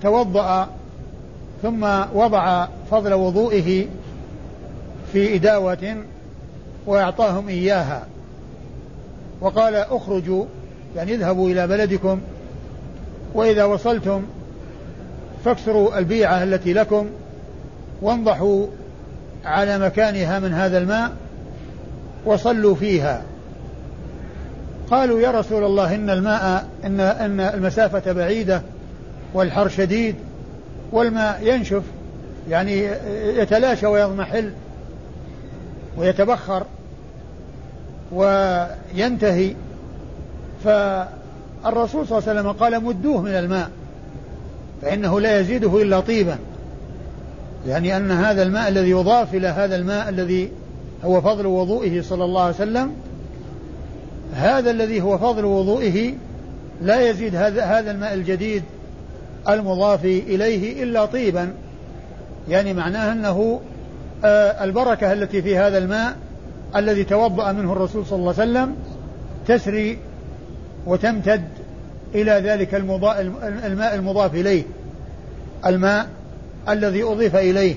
فتوضأ 0.00 0.68
ثم 1.62 1.86
وضع 2.14 2.66
فضل 2.90 3.14
وضوئه 3.14 3.86
في 5.12 5.34
إداوة 5.34 5.96
وأعطاهم 6.86 7.48
إياها. 7.48 8.06
وقال 9.40 9.74
اخرجوا 9.74 10.44
يعني 10.96 11.14
اذهبوا 11.14 11.50
إلى 11.50 11.66
بلدكم 11.66 12.20
وإذا 13.34 13.64
وصلتم 13.64 14.22
فاكسروا 15.44 15.98
البيعة 15.98 16.42
التي 16.42 16.72
لكم 16.72 17.06
وانضحوا 18.02 18.66
على 19.44 19.78
مكانها 19.78 20.38
من 20.38 20.52
هذا 20.52 20.78
الماء 20.78 21.12
وصلوا 22.24 22.74
فيها. 22.74 23.22
قالوا 24.90 25.20
يا 25.20 25.30
رسول 25.30 25.64
الله 25.64 25.94
إن 25.94 26.10
الماء 26.10 26.68
إن 26.84 27.00
إن 27.00 27.40
المسافة 27.40 28.12
بعيدة 28.12 28.62
والحر 29.34 29.68
شديد 29.68 30.14
والماء 30.92 31.40
ينشف 31.42 31.82
يعني 32.48 32.90
يتلاشى 33.24 33.86
ويضمحل 33.86 34.52
ويتبخر 35.98 36.64
وينتهي. 38.12 39.54
فالرسول 40.64 42.06
صلى 42.06 42.18
الله 42.18 42.28
عليه 42.28 42.40
وسلم 42.40 42.52
قال 42.52 42.84
مدوه 42.84 43.20
من 43.20 43.30
الماء 43.30 43.70
فإنه 44.82 45.20
لا 45.20 45.40
يزيده 45.40 45.82
إلا 45.82 46.00
طيبا. 46.00 46.38
يعني 47.66 47.96
أن 47.96 48.10
هذا 48.10 48.42
الماء 48.42 48.68
الذي 48.68 48.90
يضاف 48.90 49.34
إلى 49.34 49.48
هذا 49.48 49.76
الماء 49.76 50.08
الذي 50.08 50.50
هو 51.04 51.20
فضل 51.20 51.46
وضوئه 51.46 52.02
صلى 52.02 52.24
الله 52.24 52.42
عليه 52.42 52.54
وسلم 52.54 52.92
هذا 54.34 54.70
الذي 54.70 55.02
هو 55.02 55.18
فضل 55.18 55.44
وضوئه 55.44 56.14
لا 56.82 57.10
يزيد 57.10 57.36
هذا 57.36 57.64
هذا 57.64 57.90
الماء 57.90 58.14
الجديد 58.14 58.62
المضاف 59.48 60.04
إليه 60.04 60.82
إلا 60.82 61.04
طيبا. 61.04 61.52
يعني 62.48 62.74
معناه 62.74 63.12
أنه 63.12 63.60
آه، 64.24 64.64
البركة 64.64 65.12
التي 65.12 65.42
في 65.42 65.58
هذا 65.58 65.78
الماء 65.78 66.16
الذي 66.76 67.04
توضأ 67.04 67.52
منه 67.52 67.72
الرسول 67.72 68.06
صلى 68.06 68.18
الله 68.18 68.34
عليه 68.38 68.50
وسلم 68.50 68.76
تسري 69.46 69.98
وتمتد 70.86 71.44
إلى 72.14 72.32
ذلك 72.32 72.74
الماء 72.74 73.94
المضاف 73.94 74.34
إليه. 74.34 74.62
الماء 75.66 76.08
الذي 76.68 77.02
أضيف 77.02 77.36
إليه. 77.36 77.76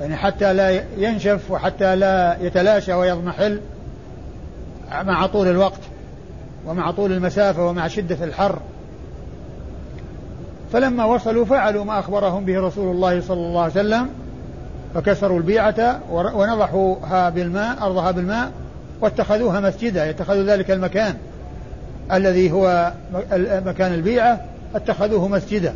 يعني 0.00 0.16
حتى 0.16 0.52
لا 0.52 0.84
ينشف 0.98 1.50
وحتى 1.50 1.96
لا 1.96 2.36
يتلاشى 2.40 2.92
ويضمحل 2.92 3.60
مع 4.92 5.26
طول 5.26 5.48
الوقت 5.48 5.80
ومع 6.66 6.90
طول 6.90 7.12
المسافة 7.12 7.66
ومع 7.66 7.88
شدة 7.88 8.24
الحر. 8.24 8.58
فلما 10.72 11.04
وصلوا 11.04 11.44
فعلوا 11.44 11.84
ما 11.84 11.98
أخبرهم 11.98 12.44
به 12.44 12.60
رسول 12.60 12.94
الله 12.94 13.20
صلى 13.20 13.40
الله 13.40 13.62
عليه 13.62 13.72
وسلم 13.72 14.08
فكسروا 14.94 15.38
البيعة 15.38 16.00
ونضحوها 16.10 17.30
بالماء 17.30 17.82
أرضها 17.82 18.10
بالماء 18.10 18.50
واتخذوها 19.00 19.60
مسجدا 19.60 20.10
يتخذوا 20.10 20.42
ذلك 20.42 20.70
المكان. 20.70 21.16
الذي 22.12 22.52
هو 22.52 22.92
مكان 23.66 23.94
البيعة 23.94 24.44
اتخذوه 24.74 25.28
مسجدا. 25.28 25.74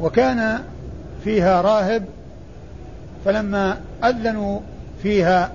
وكان 0.00 0.58
فيها 1.24 1.60
راهب 1.60 2.04
فلما 3.24 3.80
أذنوا 4.04 4.60
فيها 5.02 5.50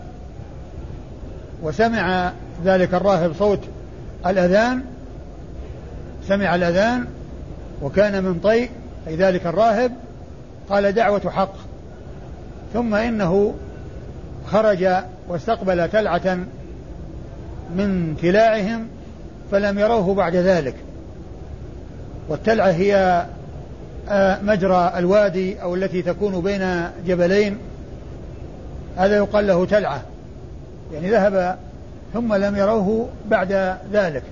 وسمع 1.63 2.31
ذلك 2.65 2.93
الراهب 2.93 3.33
صوت 3.39 3.59
الأذان 4.25 4.81
سمع 6.27 6.55
الأذان 6.55 7.05
وكان 7.81 8.23
من 8.23 8.39
طيء 8.39 8.69
أي 9.07 9.15
ذلك 9.15 9.47
الراهب 9.47 9.91
قال 10.69 10.91
دعوة 10.91 11.29
حق. 11.29 11.53
ثم 12.73 12.95
إنه 12.95 13.55
خرج 14.47 14.87
واستقبل 15.27 15.89
تلعة 15.89 16.37
من 17.75 18.17
تلاعهم 18.21 18.87
فلم 19.51 19.79
يروه 19.79 20.13
بعد 20.13 20.35
ذلك. 20.35 20.75
والتلعة 22.29 22.69
هي 22.71 23.25
آه، 24.09 24.41
مجرى 24.41 24.93
الوادي 24.97 25.61
أو 25.61 25.75
التي 25.75 26.01
تكون 26.01 26.41
بين 26.41 26.83
جبلين. 27.05 27.57
هذا 28.97 29.15
يقال 29.15 29.47
له 29.47 29.65
تلعة. 29.65 30.01
يعني 30.93 31.11
ذهب 31.11 31.57
ثم 32.13 32.33
لم 32.33 32.55
يروه 32.55 33.09
بعد 33.29 33.77
ذلك. 33.93 34.23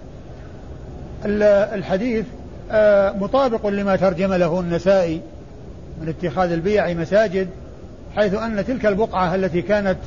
الحديث 1.26 2.26
آه، 2.72 3.12
مطابق 3.12 3.68
لما 3.68 3.96
ترجم 3.96 4.34
له 4.34 4.60
النسائي 4.60 5.22
من 6.02 6.10
اتخاذ 6.10 6.52
البيع 6.52 6.94
مساجد 6.94 7.48
حيث 8.16 8.34
أن 8.34 8.66
تلك 8.66 8.86
البقعة 8.86 9.36
التي 9.36 9.62
كانت 9.62 9.98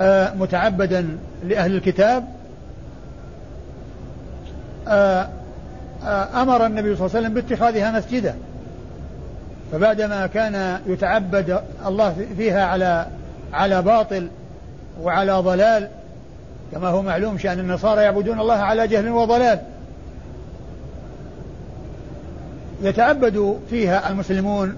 آه، 0.00 0.34
متعبدا 0.34 1.18
لأهل 1.44 1.76
الكتاب 1.76 2.24
أمر 6.34 6.66
النبي 6.66 6.96
صلى 6.96 7.06
الله 7.06 7.16
عليه 7.16 7.28
وسلم 7.28 7.34
باتخاذها 7.34 7.98
مسجدا. 7.98 8.34
فبعدما 9.72 10.26
كان 10.26 10.80
يتعبد 10.86 11.60
الله 11.86 12.26
فيها 12.36 12.64
على 12.64 13.06
على 13.52 13.82
باطل 13.82 14.28
وعلى 15.02 15.32
ضلال 15.32 15.88
كما 16.72 16.88
هو 16.88 17.02
معلوم 17.02 17.38
شأن 17.38 17.58
النصارى 17.58 18.02
يعبدون 18.02 18.40
الله 18.40 18.54
على 18.54 18.88
جهل 18.88 19.08
وضلال. 19.08 19.58
يتعبد 22.82 23.58
فيها 23.70 24.10
المسلمون 24.10 24.76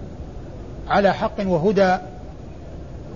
على 0.88 1.14
حق 1.14 1.46
وهدى 1.46 1.96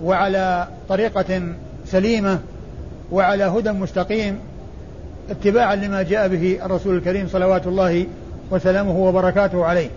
وعلى 0.03 0.67
طريقة 0.89 1.41
سليمة 1.85 2.39
وعلى 3.11 3.43
هدى 3.43 3.71
مستقيم. 3.71 4.39
اتباعا 5.29 5.75
لما 5.75 6.01
جاء 6.01 6.27
به 6.27 6.59
الرسول 6.65 6.97
الكريم 6.97 7.27
صلوات 7.27 7.67
الله 7.67 8.05
وسلامه 8.51 8.97
وبركاته 8.99 9.65
عليه. 9.65 9.89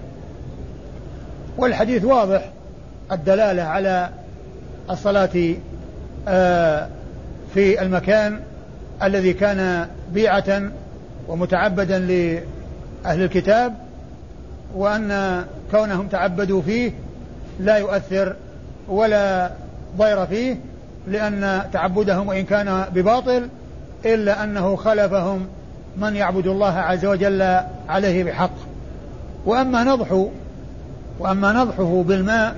والحديث 1.58 2.04
واضح 2.04 2.50
الدلالة 3.12 3.62
على 3.62 4.08
الصلاة 4.90 5.54
آه، 6.28 6.88
في 7.54 7.82
المكان 7.82 8.40
الذي 9.02 9.32
كان 9.32 9.86
بيعة 10.12 10.62
ومتعبدا 11.28 11.98
لأهل 11.98 13.22
الكتاب 13.22 13.74
وأن 14.74 15.44
كونهم 15.70 16.06
تعبدوا 16.06 16.62
فيه 16.62 16.92
لا 17.60 17.76
يؤثر 17.76 18.36
ولا 18.88 19.50
ضير 19.98 20.26
فيه 20.26 20.56
لأن 21.08 21.62
تعبدهم 21.72 22.28
وإن 22.28 22.44
كان 22.44 22.84
بباطل 22.94 23.48
إلا 24.04 24.44
أنه 24.44 24.76
خلفهم 24.76 25.46
من 25.96 26.16
يعبد 26.16 26.46
الله 26.46 26.78
عز 26.78 27.06
وجل 27.06 27.42
عليه 27.88 28.24
بحق. 28.24 28.54
وأما 29.46 29.84
نضح 29.84 30.26
وأما 31.18 31.52
نضحه 31.52 32.02
بالماء 32.02 32.56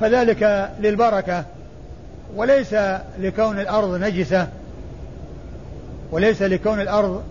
فذلك 0.00 0.70
للبركة 0.80 1.44
وليس 2.36 2.74
لكون 3.18 3.60
الأرض 3.60 3.94
نجسة 3.94 4.48
وليس 6.12 6.42
لكون 6.42 6.80
الأرض 6.80 7.22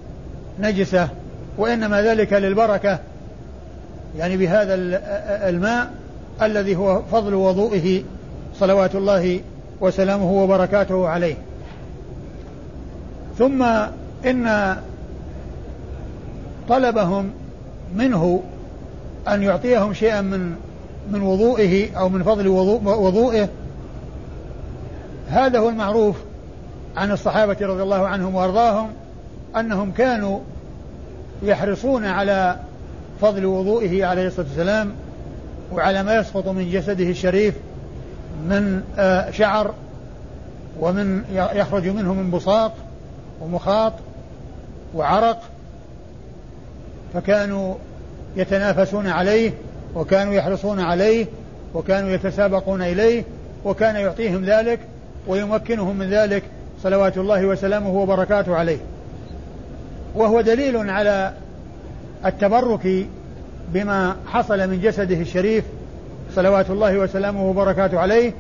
نجسة 0.60 1.10
وإنما 1.58 2.02
ذلك 2.02 2.34
للبركة 2.34 3.00
يعني 4.18 4.38
بهذا 4.38 4.74
الماء 5.50 5.92
الذي 6.42 6.76
هو 6.76 7.02
فضل 7.12 7.34
وضوئه 7.34 8.04
صلوات 8.60 8.96
الله 8.96 9.42
وسلامه 9.82 10.32
وبركاته 10.32 11.08
عليه. 11.08 11.36
ثم 13.40 13.64
إن 14.26 14.76
طلبهم 16.70 17.32
منه 17.96 18.44
أن 19.28 19.44
يعطيهم 19.44 19.94
شيئا 19.94 20.22
من 20.22 20.56
من 21.12 21.22
وضوئه 21.22 21.98
أو 21.98 22.10
من 22.10 22.24
فضل 22.24 22.48
وضوئه. 22.86 23.50
هذا 25.30 25.60
هو 25.60 25.70
المعروف 25.70 26.16
عن 26.98 27.12
الصحابة 27.12 27.58
رضي 27.62 27.84
الله 27.84 28.08
عنهم 28.08 28.36
وأرضاهم 28.36 28.90
أنهم 29.56 29.92
كانوا 29.92 30.40
يحرصون 31.44 32.06
على 32.06 32.56
فضل 33.22 33.46
وضوئه 33.46 34.06
عليه 34.06 34.28
الصلاة 34.28 34.46
والسلام 34.48 34.92
وعلى 35.72 36.04
ما 36.04 36.16
يسقط 36.16 36.48
من 36.48 36.72
جسده 36.72 37.10
الشريف 37.10 37.56
من 38.50 38.84
آه، 38.98 39.32
شعر 39.32 39.74
ومن 40.80 41.24
يخرج 41.34 41.88
منه 41.88 42.14
من 42.14 42.32
بصاق. 42.32 42.89
ومخاط 43.42 43.94
وعرق 44.96 45.42
فكانوا 47.14 47.76
يتنافسون 48.36 49.08
عليه 49.08 49.52
وكانوا 49.96 50.34
يحرصون 50.34 50.80
عليه 50.80 51.26
وكانوا 51.74 52.10
يتسابقون 52.10 52.82
إليه 52.82 53.24
وكان 53.66 53.96
يعطيهم 53.96 54.46
ذلك 54.46 54.80
ويمكنهم 55.28 55.96
من 55.96 56.10
ذلك 56.10 56.44
صلوات 56.84 57.18
الله 57.18 57.46
وسلامه 57.46 57.90
وبركاته 57.90 58.56
عليه. 58.56 58.78
وهو 60.16 60.42
دليل 60.42 60.90
على 60.90 61.34
التبرك 62.26 63.08
بما 63.74 64.16
حصل 64.28 64.70
من 64.70 64.82
جسده 64.82 65.16
الشريف 65.16 65.64
صلوات 66.36 66.70
الله 66.70 66.98
وسلامه 66.98 67.50
وبركاته 67.50 68.00
عليه 68.00 68.34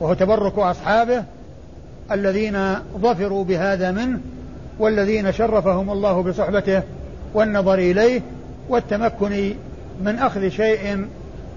وهو 0.00 0.14
تبرك 0.14 0.58
أصحابه 0.58 1.24
الذين 2.10 2.74
ظفروا 2.98 3.44
بهذا 3.44 3.90
منه 3.90 4.20
والذين 4.78 5.32
شرفهم 5.32 5.90
الله 5.90 6.22
بصحبته 6.22 6.82
والنظر 7.34 7.74
إليه 7.74 8.20
والتمكن 8.68 9.54
من 10.04 10.18
أخذ 10.18 10.48
شيء 10.48 11.06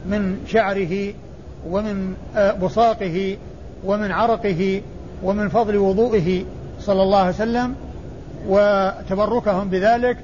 من 0.05 0.45
شعره 0.47 1.13
ومن 1.69 2.15
آه، 2.35 2.51
بصاقه 2.51 3.37
ومن 3.85 4.11
عرقه 4.11 4.81
ومن 5.23 5.49
فضل 5.49 5.77
وضوئه 5.77 6.45
صلى 6.79 7.01
الله 7.01 7.17
عليه 7.17 7.29
وسلم 7.29 7.75
وتبركهم 8.47 9.69
بذلك 9.69 10.17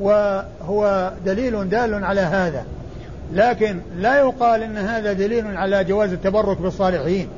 وهو 0.00 1.12
دليل 1.24 1.68
دال 1.68 2.04
على 2.04 2.20
هذا. 2.20 2.64
لكن 3.32 3.78
لا 3.96 4.18
يقال 4.18 4.62
إن 4.62 4.76
هذا 4.76 5.12
دليل 5.12 5.56
على 5.56 5.84
جواز 5.84 6.12
التبرك 6.12 6.60
بالصالحين. 6.60 7.28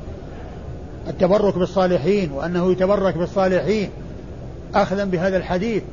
التبرك 1.07 1.57
بالصالحين 1.57 2.31
وأنه 2.31 2.71
يتبرك 2.71 3.17
بالصالحين. 3.17 3.89
أخذا 4.75 5.05
بهذا 5.05 5.37
الحديث. 5.37 5.83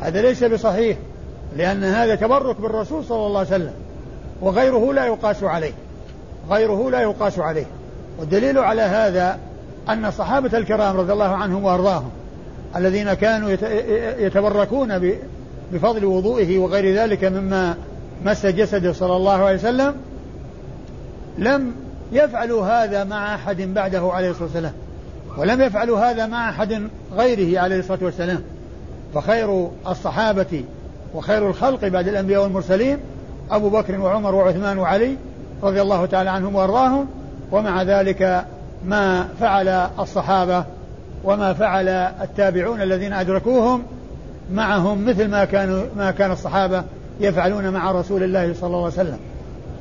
هذا 0.00 0.22
ليس 0.22 0.44
بصحيح 0.44 0.96
لأن 1.56 1.84
هذا 1.84 2.14
تبرك 2.14 2.60
بالرسول 2.60 3.04
صلى 3.04 3.26
الله 3.26 3.38
عليه 3.38 3.48
وسلم 3.48 3.72
وغيره 4.40 4.92
لا 4.92 5.06
يقاس 5.06 5.42
عليه. 5.42 5.72
غيره 6.50 6.90
لا 6.90 7.00
يقاس 7.00 7.38
عليه. 7.38 7.66
والدليل 8.18 8.58
على 8.58 8.82
هذا 8.82 9.38
أن 9.88 10.04
الصحابة 10.04 10.58
الكرام 10.58 10.96
رضي 10.96 11.12
الله 11.12 11.28
عنهم 11.28 11.64
وأرضاهم 11.64 12.10
الذين 12.76 13.14
كانوا 13.14 13.50
يتبركون 14.18 15.18
بفضل 15.72 16.04
وضوئه 16.04 16.58
وغير 16.58 16.96
ذلك 16.96 17.24
مما 17.24 17.76
مس 18.24 18.46
جسده 18.46 18.92
صلى 18.92 19.16
الله 19.16 19.32
عليه 19.32 19.56
وسلم 19.56 19.94
لم 21.38 21.74
يفعلوا 22.12 22.66
هذا 22.66 23.04
مع 23.04 23.34
أحد 23.34 23.62
بعده 23.62 24.10
عليه 24.12 24.30
الصلاة 24.30 24.44
والسلام. 24.44 24.72
ولم 25.36 25.60
يفعلوا 25.60 26.10
هذا 26.10 26.26
مع 26.26 26.50
أحد 26.50 26.82
غيره 27.16 27.60
عليه 27.60 27.78
الصلاة 27.78 27.98
والسلام. 28.02 28.42
فخير 29.14 29.68
الصحابة 29.88 30.64
وخير 31.14 31.48
الخلق 31.48 31.88
بعد 31.88 32.08
الأنبياء 32.08 32.42
والمرسلين 32.42 32.98
أبو 33.50 33.68
بكر 33.68 34.00
وعمر 34.00 34.34
وعثمان 34.34 34.78
وعلي 34.78 35.16
رضي 35.62 35.82
الله 35.82 36.06
تعالى 36.06 36.30
عنهم 36.30 36.54
وأرضاهم 36.54 37.06
ومع 37.52 37.82
ذلك 37.82 38.44
ما 38.84 39.28
فعل 39.40 39.68
الصحابة 39.98 40.64
وما 41.24 41.52
فعل 41.52 41.88
التابعون 41.88 42.82
الذين 42.82 43.12
أدركوهم 43.12 43.82
معهم 44.52 45.04
مثل 45.04 45.28
ما 45.28 45.44
كانوا 45.44 45.82
ما 45.96 46.10
كان 46.10 46.30
الصحابة 46.30 46.84
يفعلون 47.20 47.70
مع 47.70 47.90
رسول 47.92 48.22
الله 48.22 48.54
صلى 48.54 48.66
الله 48.66 48.84
عليه 48.84 48.86
وسلم. 48.86 49.18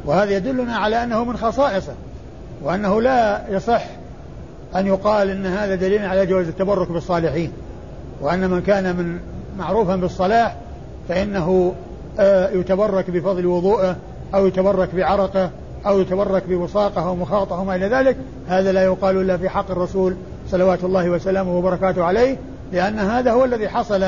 وهذا 0.05 0.31
يدلنا 0.31 0.75
على 0.75 1.03
أنه 1.03 1.23
من 1.23 1.38
خصائصه. 1.38 1.93
وأنه 2.63 3.02
لا 3.02 3.41
يصح 3.50 3.84
أن 4.76 4.88
يقال 4.88 5.30
أن 5.30 5.46
هذا 5.46 5.76
دليل 5.76 6.06
على 6.06 6.26
جواز 6.26 6.48
التبرك 6.48 6.91
بالصالحين 6.91 7.52
وأن 8.22 8.50
من 8.50 8.62
كان 8.62 8.96
من 8.96 9.20
معروفا 9.58 9.96
بالصلاح 9.96 10.56
فإنه 11.10 11.74
آه، 12.20 12.50
يتبرك 12.50 13.10
بفضل 13.10 13.46
وضوءه 13.46 13.96
أو 14.36 14.48
يتبرك 14.48 14.96
بعرقه 14.96 15.50
أو 15.88 16.00
يتبرك 16.00 16.44
بوساقه 16.48 17.08
أو 17.08 17.15
مخاطه 17.15 17.60
وما 17.60 17.76
إلى 17.76 17.88
ذلك 17.88 18.18
هذا 18.48 18.72
لا 18.72 18.84
يقال 18.84 19.22
إلا 19.22 19.38
في 19.38 19.50
حق 19.50 19.72
الرسول 19.72 20.15
صلوات 20.50 20.84
الله 20.84 21.10
وسلامه 21.10 21.58
وبركاته 21.58 22.04
عليه 22.04 22.38
لأن 22.74 23.00
هذا 23.00 23.32
هو 23.32 23.46
الذي 23.46 23.70
حصل 23.70 24.06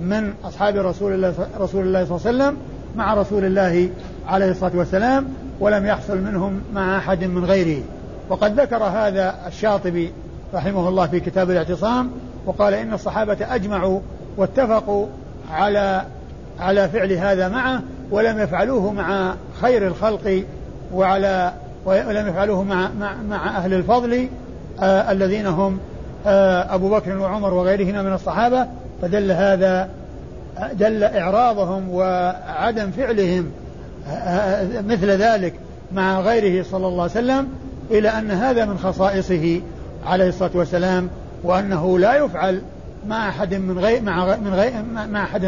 من 0.00 0.32
أصحاب 0.44 0.76
رسول 0.76 1.12
الله 1.12 1.34
رسول 1.60 1.86
الله 1.86 2.04
صلى 2.04 2.16
الله 2.16 2.26
عليه 2.26 2.54
وسلم 2.54 2.56
مع 2.96 3.14
رسول 3.14 3.44
الله 3.44 3.88
عليه 4.28 4.50
الصلاة 4.50 4.72
والسلام 4.74 5.28
ولم 5.60 5.86
يحصل 5.86 6.18
منهم 6.18 6.60
مع 6.74 6.96
أحد 6.98 7.24
من 7.24 7.44
غيره. 7.44 7.82
وقد 8.28 8.60
ذكر 8.60 8.84
هذا 8.84 9.34
الشاطبي 9.46 10.12
رحمه 10.54 10.88
الله 10.88 11.06
في 11.06 11.20
كتاب 11.20 11.50
الاعتصام 11.50 12.10
وقال 12.46 12.74
إن 12.74 12.92
الصحابة 12.92 13.36
أجمعوا 13.40 14.00
واتفقوا 14.36 15.06
على 15.52 16.02
على 16.60 16.88
فعل 16.88 17.12
هذا 17.12 17.48
معه 17.48 17.82
ولم 18.10 18.38
يفعلوه 18.38 18.92
مع 18.92 19.34
خير 19.60 19.86
الخلق 19.86 20.44
وعلى 20.94 21.52
ولم 21.84 22.28
يفعلوه 22.28 22.62
مع 22.62 22.88
مع, 23.00 23.14
مع 23.28 23.56
أهل 23.56 23.74
الفضل 23.74 24.28
آه 24.80 25.12
الذين 25.12 25.46
هم 25.46 25.78
آه 26.26 26.74
أبو 26.74 26.90
بكر 26.90 27.18
وعمر 27.18 27.54
وغيرهما 27.54 28.02
من 28.02 28.12
الصحابة 28.12 28.66
فدل 29.02 29.32
هذا 29.32 29.88
دل 30.72 31.04
إعراضهم 31.04 31.90
وعدم 31.90 32.90
فعلهم 32.90 33.50
مثل 34.88 35.10
ذلك 35.10 35.54
مع 35.92 36.20
غيره 36.20 36.64
صلى 36.70 36.86
الله 36.86 37.02
عليه 37.02 37.12
وسلم 37.12 37.48
إلى 37.90 38.08
أن 38.08 38.30
هذا 38.30 38.64
من 38.64 38.78
خصائصه 38.78 39.60
عليه 40.06 40.28
الصلاة 40.28 40.50
والسلام 40.54 41.08
وأنه 41.42 41.98
لا 41.98 42.24
يفعل 42.24 42.62
مع 43.08 43.28
أحد 43.28 43.54
من 43.54 43.78
غير 43.78 44.02
مع 44.02 44.36
من 44.36 44.54
غير 44.54 44.72
مع 45.10 45.24
أحد 45.24 45.44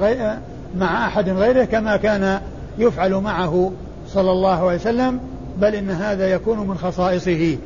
غير 0.00 0.36
مع 0.78 1.06
أحد 1.06 1.28
غيره 1.28 1.64
كما 1.64 1.96
كان 1.96 2.40
يفعل 2.78 3.14
معه 3.14 3.72
صلى 4.08 4.30
الله 4.30 4.68
عليه 4.68 4.78
وسلم 4.78 5.20
بل 5.58 5.74
إن 5.74 5.90
هذا 5.90 6.30
يكون 6.30 6.58
من 6.68 6.78
خصائصه. 6.78 7.56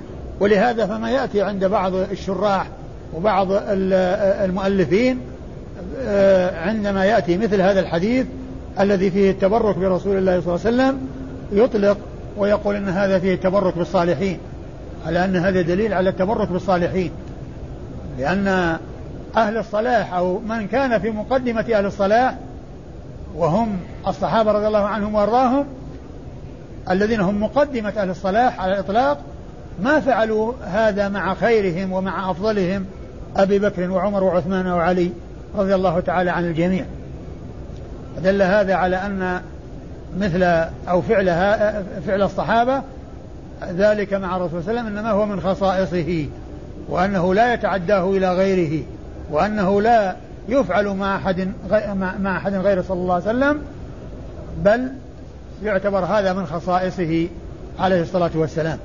ولهذا 0.40 0.86
فما 0.86 1.10
يأتي 1.10 1.42
عند 1.42 1.64
بعض 1.64 1.94
الشراح 1.94 2.66
وبعض 3.14 3.48
المؤلفين 3.50 5.20
آه، 6.00 6.60
عندما 6.60 7.04
يأتي 7.04 7.36
مثل 7.36 7.60
هذا 7.60 7.80
الحديث 7.80 8.26
الذي 8.80 9.10
فيه 9.10 9.30
التبرك 9.30 9.78
برسول 9.78 10.16
الله 10.16 10.40
صلى 10.40 10.54
الله 10.54 10.66
عليه 10.66 10.76
وسلم 10.76 11.08
يطلق 11.52 11.98
ويقول 12.36 12.76
إن 12.76 12.88
هذا 12.88 13.18
فيه 13.18 13.34
التبرك 13.34 13.78
بالصالحين 13.78 14.38
على 15.06 15.24
أن 15.24 15.36
هذا 15.36 15.62
دليل 15.62 15.92
على 15.94 16.10
التبرك 16.10 16.48
بالصالحين. 16.48 17.10
لأن 18.18 18.78
أهل 19.36 19.56
الصلاح 19.56 20.14
أو 20.14 20.38
من 20.38 20.66
كان 20.66 20.98
في 20.98 21.10
مقدمة 21.10 21.60
أهل 21.74 21.86
الصلاح 21.86 22.34
وهم 23.36 23.76
الصحابة 24.06 24.52
رضي 24.52 24.66
الله 24.66 24.86
عنهم 24.86 25.14
وأرضاهم 25.14 25.64
الذين 26.90 27.20
هم 27.20 27.42
مقدمة 27.42 27.92
أهل 27.96 28.10
الصلاح 28.10 28.60
على 28.60 28.72
الإطلاق 28.72 29.18
ما 29.82 30.00
فعلوا 30.00 30.52
هذا 30.64 31.08
مع 31.08 31.34
خيرهم 31.34 31.92
ومع 31.92 32.30
أفضلهم 32.30 32.84
أبي 33.36 33.58
بكر 33.58 33.90
وعمر 33.90 34.24
وعثمان 34.24 34.66
وعلي 34.66 35.10
رضي 35.56 35.74
الله 35.74 36.00
تعالى 36.00 36.30
عن 36.30 36.44
الجميع. 36.44 36.84
دل 38.24 38.42
هذا 38.42 38.74
على 38.74 38.96
أن 38.96 39.40
مثل 40.18 40.42
أو 40.88 41.02
فعلها 41.02 41.82
فعل 42.06 42.22
الصحابة 42.22 42.82
ذلك 43.72 44.14
مع 44.14 44.36
الرسول 44.36 44.62
صلى 44.62 44.70
الله 44.70 44.80
عليه 44.80 44.90
وسلم 44.90 44.98
إنما 44.98 45.10
هو 45.10 45.26
من 45.26 45.40
خصائصه 45.40 46.26
وأنه 46.88 47.34
لا 47.34 47.54
يتعداه 47.54 48.10
إلى 48.10 48.34
غيره 48.34 48.84
وأنه 49.30 49.82
لا 49.82 50.16
يفعل 50.48 50.88
مع 50.88 51.16
أحد 51.16 51.48
مع 52.20 52.36
أحد 52.36 52.54
غيره 52.54 52.82
صلى 52.82 52.98
الله 53.00 53.14
عليه 53.14 53.24
وسلم 53.24 53.62
بل 54.64 54.92
يعتبر 55.62 56.04
هذا 56.04 56.32
من 56.32 56.46
خصائصه 56.46 57.28
عليه 57.78 58.02
الصلاة 58.02 58.30
والسلام. 58.34 58.78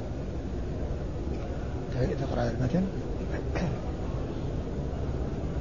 تقرأ 1.94 2.52
المتن؟ 2.60 2.84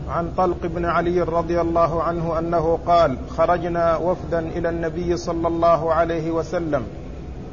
عن 0.09 0.29
طلق 0.37 0.67
بن 0.67 0.85
علي 0.85 1.21
رضي 1.21 1.61
الله 1.61 2.03
عنه 2.03 2.38
أنه 2.38 2.79
قال 2.87 3.17
خرجنا 3.29 3.97
وفدا 3.97 4.38
إلى 4.38 4.69
النبي 4.69 5.17
صلى 5.17 5.49
الله 5.49 5.95
عليه 5.95 6.31
وسلم 6.31 6.83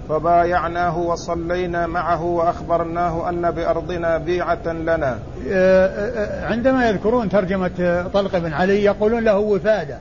فبايعناه 0.09 0.97
وصلينا 0.97 1.87
معه 1.87 2.23
وأخبرناه 2.23 3.29
أن 3.29 3.51
بأرضنا 3.51 4.17
بيعة 4.17 4.67
لنا. 4.67 5.19
آه، 5.49 5.87
آه، 5.87 6.45
عندما 6.45 6.89
يذكرون 6.89 7.29
ترجمة 7.29 8.05
طلق 8.13 8.37
بن 8.37 8.53
علي 8.53 8.83
يقولون 8.83 9.23
له 9.23 9.37
وفادة. 9.37 9.97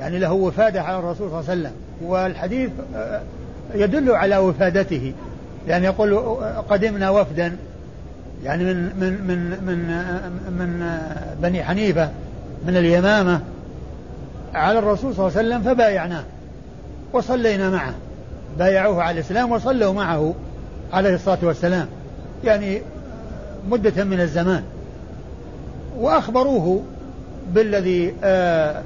يعني 0.00 0.18
له 0.18 0.32
وفادة 0.32 0.82
على 0.82 0.98
الرسول 0.98 1.30
صلى 1.30 1.40
الله 1.40 1.50
عليه 1.50 1.60
وسلم 1.60 1.72
والحديث 2.02 2.70
آه، 2.96 3.20
يدل 3.74 4.10
على 4.10 4.36
وفادته 4.36 5.12
يعني 5.68 5.84
يقول 5.84 6.36
قدمنا 6.70 7.10
وفدا 7.10 7.56
يعني 8.44 8.64
من 8.64 8.76
من 8.76 9.12
من 9.26 9.50
من 9.66 9.78
من 10.58 10.98
بني 11.42 11.64
حنيفة 11.64 12.10
من 12.66 12.76
اليمامة 12.76 13.40
على 14.54 14.78
الرسول 14.78 15.14
صلى 15.14 15.26
الله 15.26 15.38
عليه 15.38 15.48
وسلم 15.48 15.62
فبايعناه 15.74 16.24
وصلينا 17.12 17.70
معه. 17.70 17.94
بايعوه 18.58 19.02
على 19.02 19.14
الإسلام 19.20 19.52
وصلوا 19.52 19.92
معه 19.92 20.34
عليه 20.92 21.14
الصلاة 21.14 21.38
والسلام. 21.42 21.86
يعني 22.44 22.82
مدة 23.68 24.04
من 24.04 24.20
الزمان. 24.20 24.62
وأخبروه 25.98 26.82
بالذي 27.54 28.14
آه 28.24 28.82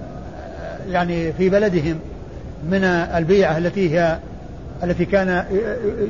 يعني 0.91 1.33
في 1.33 1.49
بلدهم 1.49 1.99
من 2.71 2.85
البيعة 2.85 3.59
التي 3.59 3.99
هي 3.99 4.19
التي 4.83 5.05
كان 5.05 5.45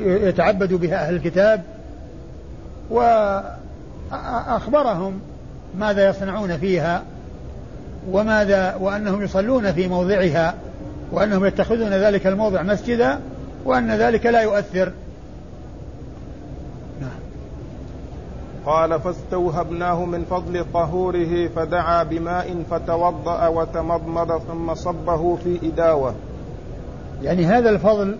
يتعبد 0.05 0.73
بها 0.73 1.07
أهل 1.07 1.15
الكتاب 1.15 1.61
وأخبرهم 4.11 5.19
ماذا 5.77 6.09
يصنعون 6.09 6.57
فيها 6.57 7.03
وماذا 8.11 8.75
وأنهم 8.75 9.23
يصلون 9.23 9.71
في 9.71 9.87
موضعها 9.87 10.55
وأنهم 11.11 11.45
يتخذون 11.45 11.93
ذلك 11.93 12.27
الموضع 12.27 12.61
مسجدا 12.61 13.19
وأن 13.65 13.91
ذلك 13.91 14.25
لا 14.25 14.41
يؤثر 14.41 14.91
نعم. 17.01 17.19
قال 18.65 18.99
فاستوهبناه 18.99 20.05
من 20.05 20.25
فضل 20.29 20.65
طهوره 20.73 21.47
فدعا 21.55 22.03
بماء 22.03 22.63
فتوضأ 22.71 23.47
وتمضمض 23.47 24.41
ثم 24.41 24.73
صبه 24.73 25.35
في 25.35 25.59
إداوة 25.63 26.13
يعني 27.23 27.45
هذا 27.45 27.69
الفضل 27.69 28.17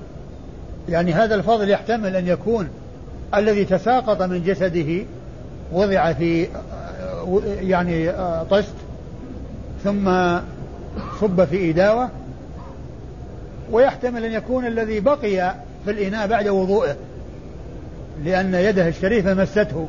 يعني 0.89 1.13
هذا 1.13 1.35
الفضل 1.35 1.69
يحتمل 1.69 2.15
أن 2.15 2.27
يكون 2.27 2.69
الذي 3.35 3.65
تساقط 3.65 4.21
من 4.21 4.43
جسده 4.43 5.05
وضع 5.71 6.13
في 6.13 6.47
يعني 7.61 8.11
طست 8.49 8.73
ثم 9.83 10.11
صب 11.21 11.45
في 11.45 11.69
إداوة 11.69 12.09
ويحتمل 13.71 14.23
أن 14.23 14.31
يكون 14.31 14.65
الذي 14.65 14.99
بقي 14.99 15.55
في 15.85 15.91
الإناء 15.91 16.27
بعد 16.27 16.47
وضوئه 16.47 16.95
لأن 18.25 18.53
يده 18.53 18.87
الشريفة 18.87 19.33
مسته 19.33 19.87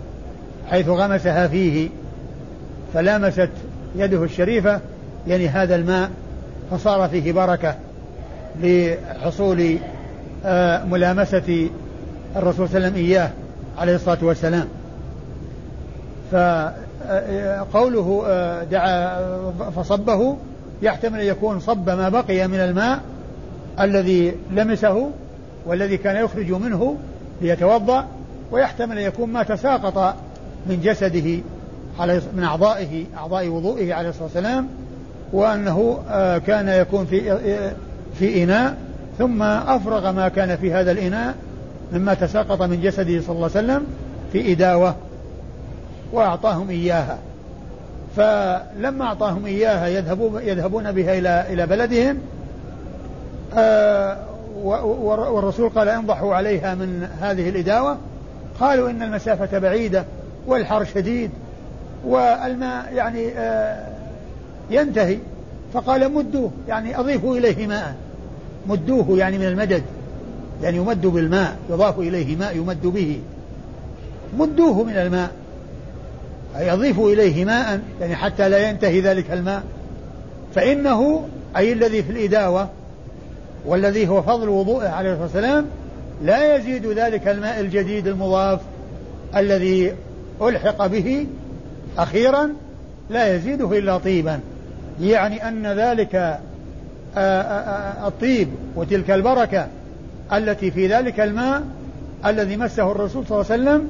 حيث 0.70 0.88
غمسها 0.88 1.48
فيه 1.48 1.88
فلامست 2.94 3.50
يده 3.96 4.24
الشريفة 4.24 4.80
يعني 5.26 5.48
هذا 5.48 5.74
الماء 5.76 6.10
فصار 6.70 7.08
فيه 7.08 7.32
بركة 7.32 7.74
لحصول 8.62 9.78
آه، 10.44 10.84
ملامسة 10.84 11.70
الرسول 12.36 12.68
صلى 12.68 12.76
الله 12.76 12.88
عليه 12.88 12.88
وسلم 12.88 13.06
إياه 13.06 13.30
عليه 13.78 13.94
الصلاة 13.94 14.18
والسلام. 14.22 14.68
فقوله 16.32 18.22
آه، 18.26 18.64
دعا 18.64 19.18
فصبه 19.76 20.36
يحتمل 20.82 21.20
أن 21.20 21.26
يكون 21.26 21.60
صب 21.60 21.90
ما 21.90 22.08
بقي 22.08 22.48
من 22.48 22.60
الماء 22.60 23.00
الذي 23.80 24.34
لمسه 24.52 25.10
والذي 25.66 25.96
كان 25.96 26.24
يخرج 26.24 26.52
منه 26.52 26.96
ليتوضأ 27.42 28.06
ويحتمل 28.52 28.98
أن 28.98 29.04
يكون 29.04 29.32
ما 29.32 29.42
تساقط 29.42 30.14
من 30.66 30.80
جسده 30.80 31.40
من 32.36 32.44
أعضائه 32.44 33.04
أعضاء 33.16 33.48
وضوئه 33.48 33.94
عليه 33.94 34.08
الصلاة 34.08 34.24
والسلام 34.24 34.68
وأنه 35.32 35.98
آه، 36.10 36.38
كان 36.38 36.68
يكون 36.68 37.06
في 37.06 37.32
آه، 37.32 37.72
في 38.18 38.42
إناء 38.42 38.76
ثم 39.18 39.42
أفرغ 39.42 40.12
ما 40.12 40.28
كان 40.28 40.56
في 40.56 40.72
هذا 40.72 40.90
الإناء 40.90 41.34
مما 41.94 42.14
تساقط 42.14 42.62
من 42.62 42.80
جسده 42.80 43.20
صلى 43.20 43.36
الله 43.36 43.50
عليه 43.54 43.66
وسلم 43.66 43.86
في 44.32 44.52
إداوة 44.52 44.94
وأعطاهم 46.12 46.70
إياها. 46.70 47.18
فلما 48.16 49.04
أعطاهم 49.04 49.46
إياها 49.46 49.86
يذهبون 49.86 50.42
يذهبون 50.42 50.92
بها 50.92 51.18
إلى 51.18 51.46
إلى 51.52 51.66
بلدهم 51.66 52.18
آه 53.56 54.16
والرسول 54.62 55.68
قال 55.68 55.88
انضحوا 55.88 56.34
عليها 56.34 56.74
من 56.74 57.08
هذه 57.20 57.48
الإداوة. 57.48 57.96
قالوا 58.60 58.90
إن 58.90 59.02
المسافة 59.02 59.58
بعيدة 59.58 60.04
والحر 60.46 60.84
شديد 60.84 61.30
والماء 62.06 62.92
يعني 62.92 63.28
آه 63.28 63.88
ينتهي. 64.70 65.18
فقال 65.74 66.12
مدوه 66.12 66.50
يعني 66.68 66.98
أضيفوا 66.98 67.36
إليه 67.36 67.66
ماء. 67.66 67.94
مدوه 68.66 69.18
يعني 69.18 69.38
من 69.38 69.46
المدد. 69.46 69.82
يعني 70.62 70.76
يمد 70.76 71.06
بالماء 71.06 71.56
يضاف 71.70 71.98
إليه 71.98 72.36
ماء 72.36 72.56
يمد 72.56 72.86
به. 72.86 73.20
مدوه 74.38 74.84
من 74.84 74.96
الماء. 74.96 75.30
أي 76.56 76.72
أضيفوا 76.72 77.10
إليه 77.10 77.44
ماء 77.44 77.80
يعني 78.00 78.16
حتى 78.16 78.48
لا 78.48 78.68
ينتهي 78.68 79.00
ذلك 79.00 79.30
الماء. 79.30 79.62
فإنه 80.54 81.28
أي 81.56 81.72
الذي 81.72 82.02
في 82.02 82.12
الإداوة 82.12 82.68
والذي 83.66 84.08
هو 84.08 84.22
فضل 84.22 84.48
وضوءه 84.48 84.88
عليه 84.88 85.10
الصلاة 85.10 85.24
والسلام 85.24 85.66
لا 86.22 86.56
يزيد 86.56 86.86
ذلك 86.86 87.28
الماء 87.28 87.60
الجديد 87.60 88.06
المضاف 88.06 88.60
الذي 89.36 89.92
ألحق 90.42 90.86
به 90.86 91.26
أخيرا 91.98 92.50
لا 93.10 93.36
يزيده 93.36 93.78
إلا 93.78 93.98
طيبا. 93.98 94.40
يعني 95.00 95.48
أن 95.48 95.66
ذلك 95.66 96.38
الطيب 98.06 98.48
وتلك 98.76 99.10
البركة 99.10 99.66
التي 100.32 100.70
في 100.70 100.86
ذلك 100.86 101.20
الماء 101.20 101.62
الذي 102.26 102.56
مسه 102.56 102.92
الرسول 102.92 103.26
صلى 103.26 103.40
الله 103.40 103.52
عليه 103.52 103.62
وسلم 103.62 103.88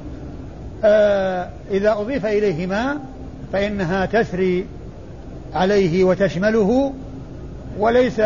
إذا 1.71 1.93
أضيف 1.93 2.25
إليه 2.25 2.67
ماء 2.67 2.97
فإنها 3.53 4.05
تسري 4.05 4.65
عليه 5.53 6.03
وتشمله 6.03 6.93
وليس 7.79 8.19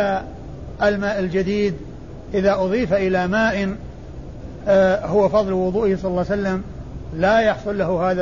الماء 0.83 1.19
الجديد. 1.19 1.73
إذا 2.33 2.53
أضيف 2.53 2.93
إلى 2.93 3.27
ماء 3.27 3.75
هو 5.05 5.29
فضل 5.29 5.53
وضوئه 5.53 5.95
صلى 5.95 6.11
الله 6.11 6.25
عليه 6.29 6.41
وسلم 6.41 6.63
لا 7.15 7.39
يحصل 7.39 7.77
له 7.77 8.11
هذا 8.11 8.21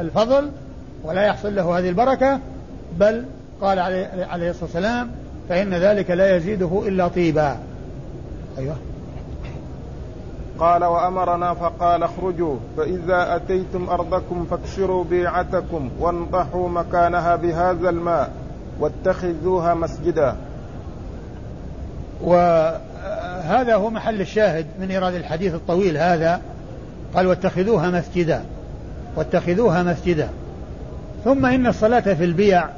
الفضل 0.00 0.50
ولا 1.04 1.22
يحصل 1.22 1.54
له 1.54 1.78
هذه 1.78 1.88
البركة 1.88 2.40
بل 2.98 3.24
قال 3.60 3.78
عليه 3.78 4.50
الصلاة 4.50 4.64
والسلام 4.64 5.10
فإن 5.48 5.74
ذلك 5.74 6.10
لا 6.10 6.36
يزيده 6.36 6.82
إلا 6.86 7.08
طيبا. 7.08 7.56
أيوه. 8.58 8.76
قال 10.58 10.84
وأمرنا 10.84 11.54
فقال 11.54 12.02
اخرجوا 12.02 12.56
فإذا 12.76 13.36
أتيتم 13.36 13.88
أرضكم 13.88 14.46
فاكسروا 14.50 15.04
بيعتكم 15.04 15.90
وانضحوا 16.00 16.68
مكانها 16.68 17.36
بهذا 17.36 17.88
الماء 17.88 18.30
واتخذوها 18.80 19.74
مسجدا. 19.74 20.36
وهذا 22.22 23.74
هو 23.74 23.90
محل 23.90 24.20
الشاهد 24.20 24.66
من 24.80 24.90
إيراد 24.90 25.14
الحديث 25.14 25.54
الطويل 25.54 25.96
هذا. 25.96 26.40
قال 27.14 27.26
واتخذوها 27.26 27.90
مسجدا 27.90 28.42
واتخذوها 29.16 29.82
مسجدا. 29.82 30.28
ثم 31.24 31.46
إن 31.46 31.66
الصلاة 31.66 32.00
في 32.00 32.24
البيع 32.24 32.68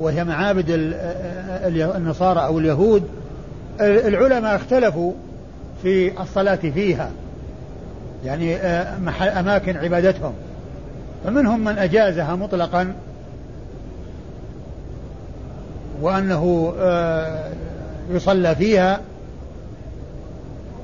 وهي 0.00 0.24
معابد 0.24 0.66
النصارى 1.96 2.40
أو 2.40 2.58
اليهود 2.58 3.08
العلماء 3.80 4.56
اختلفوا 4.56 5.12
في 5.82 6.22
الصلاة 6.22 6.54
فيها. 6.54 7.10
يعني 8.24 8.56
آه، 8.56 8.96
أماكن 9.40 9.76
عبادتهم. 9.76 10.32
فمنهم 11.24 11.60
من 11.60 11.78
أجازها 11.78 12.36
مطلقا 12.36 12.94
وأنه 16.00 16.74
آه، 16.78 17.50
يصلى 18.10 18.54
فيها. 18.54 19.00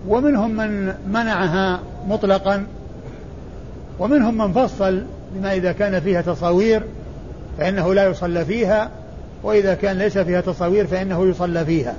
ومنهم 0.08 0.50
من 0.50 0.94
منعها 1.08 1.80
مطلقا. 2.08 2.66
ومنهم 3.98 4.38
من 4.38 4.52
فصل 4.52 5.02
بما 5.34 5.54
إذا 5.54 5.72
كان 5.72 6.00
فيها 6.00 6.22
تصاوير 6.22 6.82
فإنه 7.58 7.94
لا 7.94 8.06
يصلى 8.06 8.44
فيها. 8.44 8.90
وإذا 9.42 9.74
كان 9.74 9.98
ليس 9.98 10.18
فيها 10.18 10.40
تصاوير 10.40 10.86
فإنه 10.86 11.26
يصلى 11.26 11.64
فيها. 11.64 11.94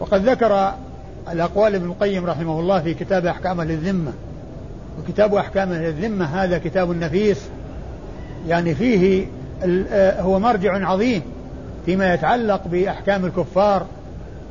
وقد 0.00 0.28
ذكر 0.28 0.72
الأقوال 1.30 1.74
ابن 1.74 1.86
القيم 1.86 2.26
رحمه 2.26 2.60
الله 2.60 2.80
في 2.80 2.94
كتاب 2.94 3.26
أحكام 3.26 3.60
أهل 3.60 3.70
الذمة 3.70 4.12
وكتاب 4.98 5.34
أحكام 5.34 5.72
أهل 5.72 5.84
الذمة 5.84 6.24
هذا 6.24 6.58
كتاب 6.58 6.90
نفيس. 6.90 7.40
يعني 8.48 8.74
فيه 8.74 9.26
آه، 9.90 10.20
هو 10.20 10.38
مرجع 10.38 10.88
عظيم 10.88 11.22
فيما 11.86 12.14
يتعلق 12.14 12.68
بأحكام 12.68 13.24
الكفار 13.24 13.86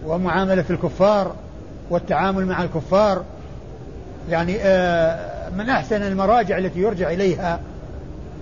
ومعاملة 0.05 0.65
الكفار 0.69 1.35
والتعامل 1.89 2.45
مع 2.45 2.63
الكفار. 2.63 3.23
يعني 4.29 4.57
آه، 4.61 5.49
من 5.57 5.69
أحسن 5.69 6.01
المراجع 6.01 6.57
التي 6.57 6.79
يرجع 6.79 7.11
إليها 7.11 7.59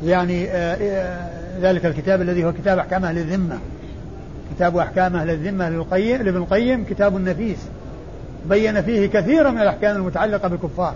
يعني 0.05 0.49
آه، 0.49 1.29
ذلك 1.61 1.85
الكتاب 1.85 2.21
الذي 2.21 2.45
هو 2.45 2.53
كتاب 2.53 2.77
أحكام 2.77 3.05
أهل 3.05 3.17
الذمة 3.17 3.59
كتاب 4.55 4.77
أحكام 4.77 5.15
أهل 5.15 5.29
الذمة 5.29 5.69
لابن 5.69 6.37
القيم 6.37 6.85
كتاب 6.89 7.21
نفيس. 7.21 7.59
بين 8.45 8.81
فيه 8.81 9.07
كثيرا 9.07 9.51
من 9.51 9.61
الأحكام 9.61 9.95
المتعلقة 9.95 10.47
بالكفار 10.47 10.93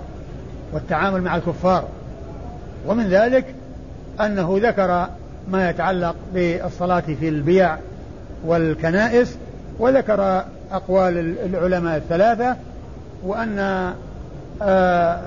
والتعامل 0.74 1.22
مع 1.22 1.36
الكفار. 1.36 1.88
ومن 2.88 3.08
ذلك 3.08 3.46
أنه 4.22 4.60
ذكر 4.62 5.08
ما 5.48 5.70
يتعلق 5.70 6.16
بالصلاة 6.34 7.04
في 7.20 7.30
البيع 7.30 7.78
والكنائس 8.46 9.38
وذكر 9.80 10.44
أقوال 10.72 11.36
العلماء 11.46 11.98
الثلاثة 11.98 12.56
وأن 13.24 13.94
آه، 14.62 15.20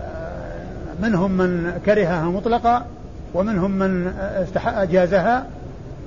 منهم 1.02 1.31
من 1.31 1.81
كرهها 1.87 2.24
مطلقا 2.24 2.85
ومنهم 3.35 3.70
من 3.70 4.12
أجازها 4.66 5.46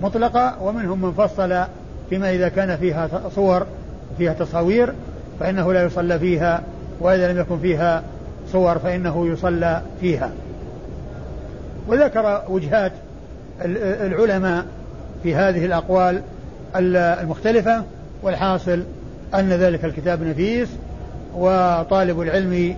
مطلقة 0.02 0.62
ومنهم 0.62 1.02
من 1.02 1.14
فصل 1.14 1.64
فيما 2.10 2.32
إذا 2.32 2.50
كان 2.50 2.78
فيها 2.78 3.10
صور 3.36 3.66
فيها 4.18 4.34
تصاوير 4.34 4.94
فإنه 5.40 5.74
لا 5.74 5.84
يصلى 5.84 6.20
فيها 6.20 6.62
وإذا 7.00 7.32
لم 7.32 7.40
يكن 7.40 7.60
فيها 7.60 8.04
صور 8.52 8.80
فإنه 8.80 9.28
يصلى 9.28 9.82
فيها. 10.02 10.32
وذكر 11.88 12.42
وجهات 12.50 12.92
العلماء 13.62 14.66
في 15.24 15.36
هذه 15.36 15.66
الأقوال 15.66 16.22
المختلفة 16.76 17.84
والحاصل 18.24 18.84
أن 19.36 19.50
ذلك 19.50 19.86
الكتاب 19.86 20.24
نفيس 20.24 20.70
وطالب 21.36 22.22
العلم 22.22 22.76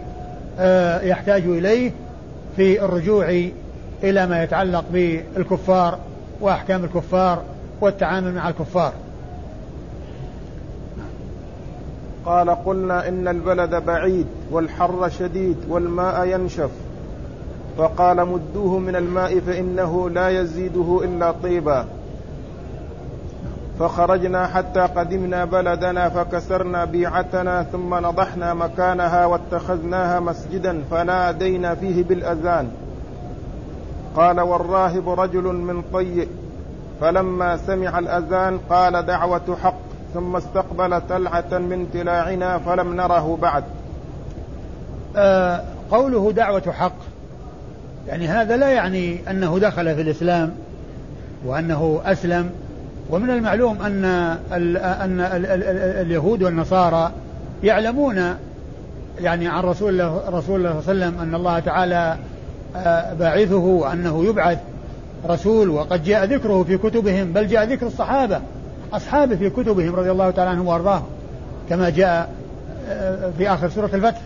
آه، 0.60 1.02
يحتاج 1.02 1.44
إليه 1.44 1.92
في 2.56 2.86
الرجوع 2.86 3.50
إلى 4.04 4.28
ما 4.28 4.44
يتعلق 4.44 4.86
بالكفار 4.94 6.00
وأحكام 6.42 6.84
الكفار 6.84 7.44
والتعامل 7.82 8.34
مع 8.34 8.50
الكفار. 8.50 8.94
قال 12.26 12.50
قلنا 12.50 13.08
إن 13.08 13.28
البلد 13.28 13.76
بعيد 13.76 14.28
والحر 14.52 15.10
شديد 15.10 15.58
والماء 15.70 16.26
ينشف. 16.26 16.70
فقال 17.78 18.18
مدوه 18.18 18.80
من 18.80 18.96
الماء 18.96 19.40
فإنه 19.40 20.10
لا 20.10 20.30
يزيده 20.30 21.02
إلا 21.04 21.32
طيبا. 21.32 21.86
فخرجنا 23.80 24.48
حتى 24.48 24.80
قدمنا 24.80 25.46
بلدنا 25.46 26.10
فكسرنا 26.10 26.86
بيعتنا 26.86 27.64
ثم 27.64 27.96
نضحنا 27.96 28.54
مكانها 28.54 29.26
واتخذناها 29.26 30.20
مسجدا 30.20 30.82
فنادينا 30.92 31.76
فيه 31.76 32.04
بالأذان. 32.04 32.72
قال 34.16 34.40
والراهب 34.40 35.10
رجل 35.10 35.44
من 35.44 35.84
طي 35.94 36.28
فلما 37.02 37.58
سمع 37.58 38.00
الأذان 38.00 38.60
قال 38.70 39.06
دعوة 39.06 39.58
حق. 39.64 39.91
ثم 40.14 40.36
استقبل 40.36 41.02
تلعة 41.10 41.58
من 41.58 41.88
تلاعنا 41.94 42.58
فلم 42.58 42.96
نره 42.96 43.38
بعد. 43.42 43.64
آه 45.16 45.64
قوله 45.92 46.32
دعوة 46.32 46.72
حق 46.72 46.96
يعني 48.08 48.28
هذا 48.28 48.58
لا 48.58 48.70
يعني 48.70 49.20
أنه 49.30 49.60
دخل 49.60 49.96
في 49.96 50.02
الإسلام 50.02 50.52
وأنه 51.46 52.02
أسلم 52.06 52.50
ومن 53.10 53.30
المعلوم 53.30 53.82
أن 53.82 54.06
ال 54.54 54.78
أن 54.78 55.20
ال 55.20 55.46
ال 55.46 55.64
اليهود 56.06 56.44
والنصارى 56.44 57.12
يعلمون 57.64 58.36
يعني 59.20 59.48
عن 59.48 59.64
رسول 59.64 59.90
الله 59.90 60.22
رسول 60.30 60.60
الله 60.60 60.82
صلى 60.82 60.92
الله 60.94 61.06
عليه 61.06 61.16
وسلم 61.16 61.22
أن 61.22 61.36
الله 61.36 61.60
تعالى 61.60 62.18
آه، 62.76 63.14
باعثه 63.14 63.56
وأنه 63.56 64.26
يبعث 64.26 64.58
رسول 65.30 65.70
وقد 65.70 66.04
جاء 66.04 66.26
ذكره 66.26 66.64
في 66.64 66.78
كتبهم 66.78 67.34
بل 67.34 67.48
جاء 67.48 67.64
ذكر 67.64 67.88
الصحابة. 67.88 68.42
أصحابه 68.94 69.36
في 69.36 69.50
كتبهم 69.50 69.96
رضي 69.96 70.12
الله 70.12 70.32
تعالى 70.32 70.52
عنهم 70.52 70.68
وأرضاهم 70.68 71.06
كما 71.70 71.90
جاء 71.90 72.30
آه، 72.90 73.32
في 73.38 73.50
آخر 73.50 73.70
سورة 73.70 73.90
الفتح 73.94 74.22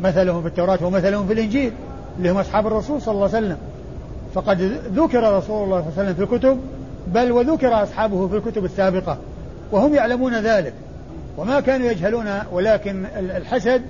مثلهم 0.00 0.42
في 0.42 0.48
التوراة 0.48 0.78
ومثلهم 0.82 1.26
في 1.26 1.32
الإنجيل 1.32 1.72
اللي 2.18 2.30
هم 2.30 2.36
أصحاب 2.36 2.66
الرسول 2.66 3.02
صلى 3.02 3.14
الله 3.14 3.28
عليه 3.34 3.38
وسلم. 3.38 3.56
فقد 4.34 4.60
ذكر 4.94 5.18
رسول 5.18 5.30
الله 5.32 5.40
صلى 5.40 5.64
الله 5.64 5.76
عليه 5.76 5.92
وسلم 5.92 6.14
في 6.14 6.22
الكتب 6.22 6.60
بل 7.06 7.32
وذكر 7.32 7.82
أصحابه 7.82 8.28
في 8.28 8.36
الكتب 8.36 8.64
السابقة 8.64 9.18
وهم 9.72 9.94
يعلمون 9.94 10.34
ذلك. 10.40 10.72
وما 11.36 11.60
كانوا 11.60 11.90
يجهلون 11.90 12.26
ولكن 12.52 13.06
الحسد 13.16 13.82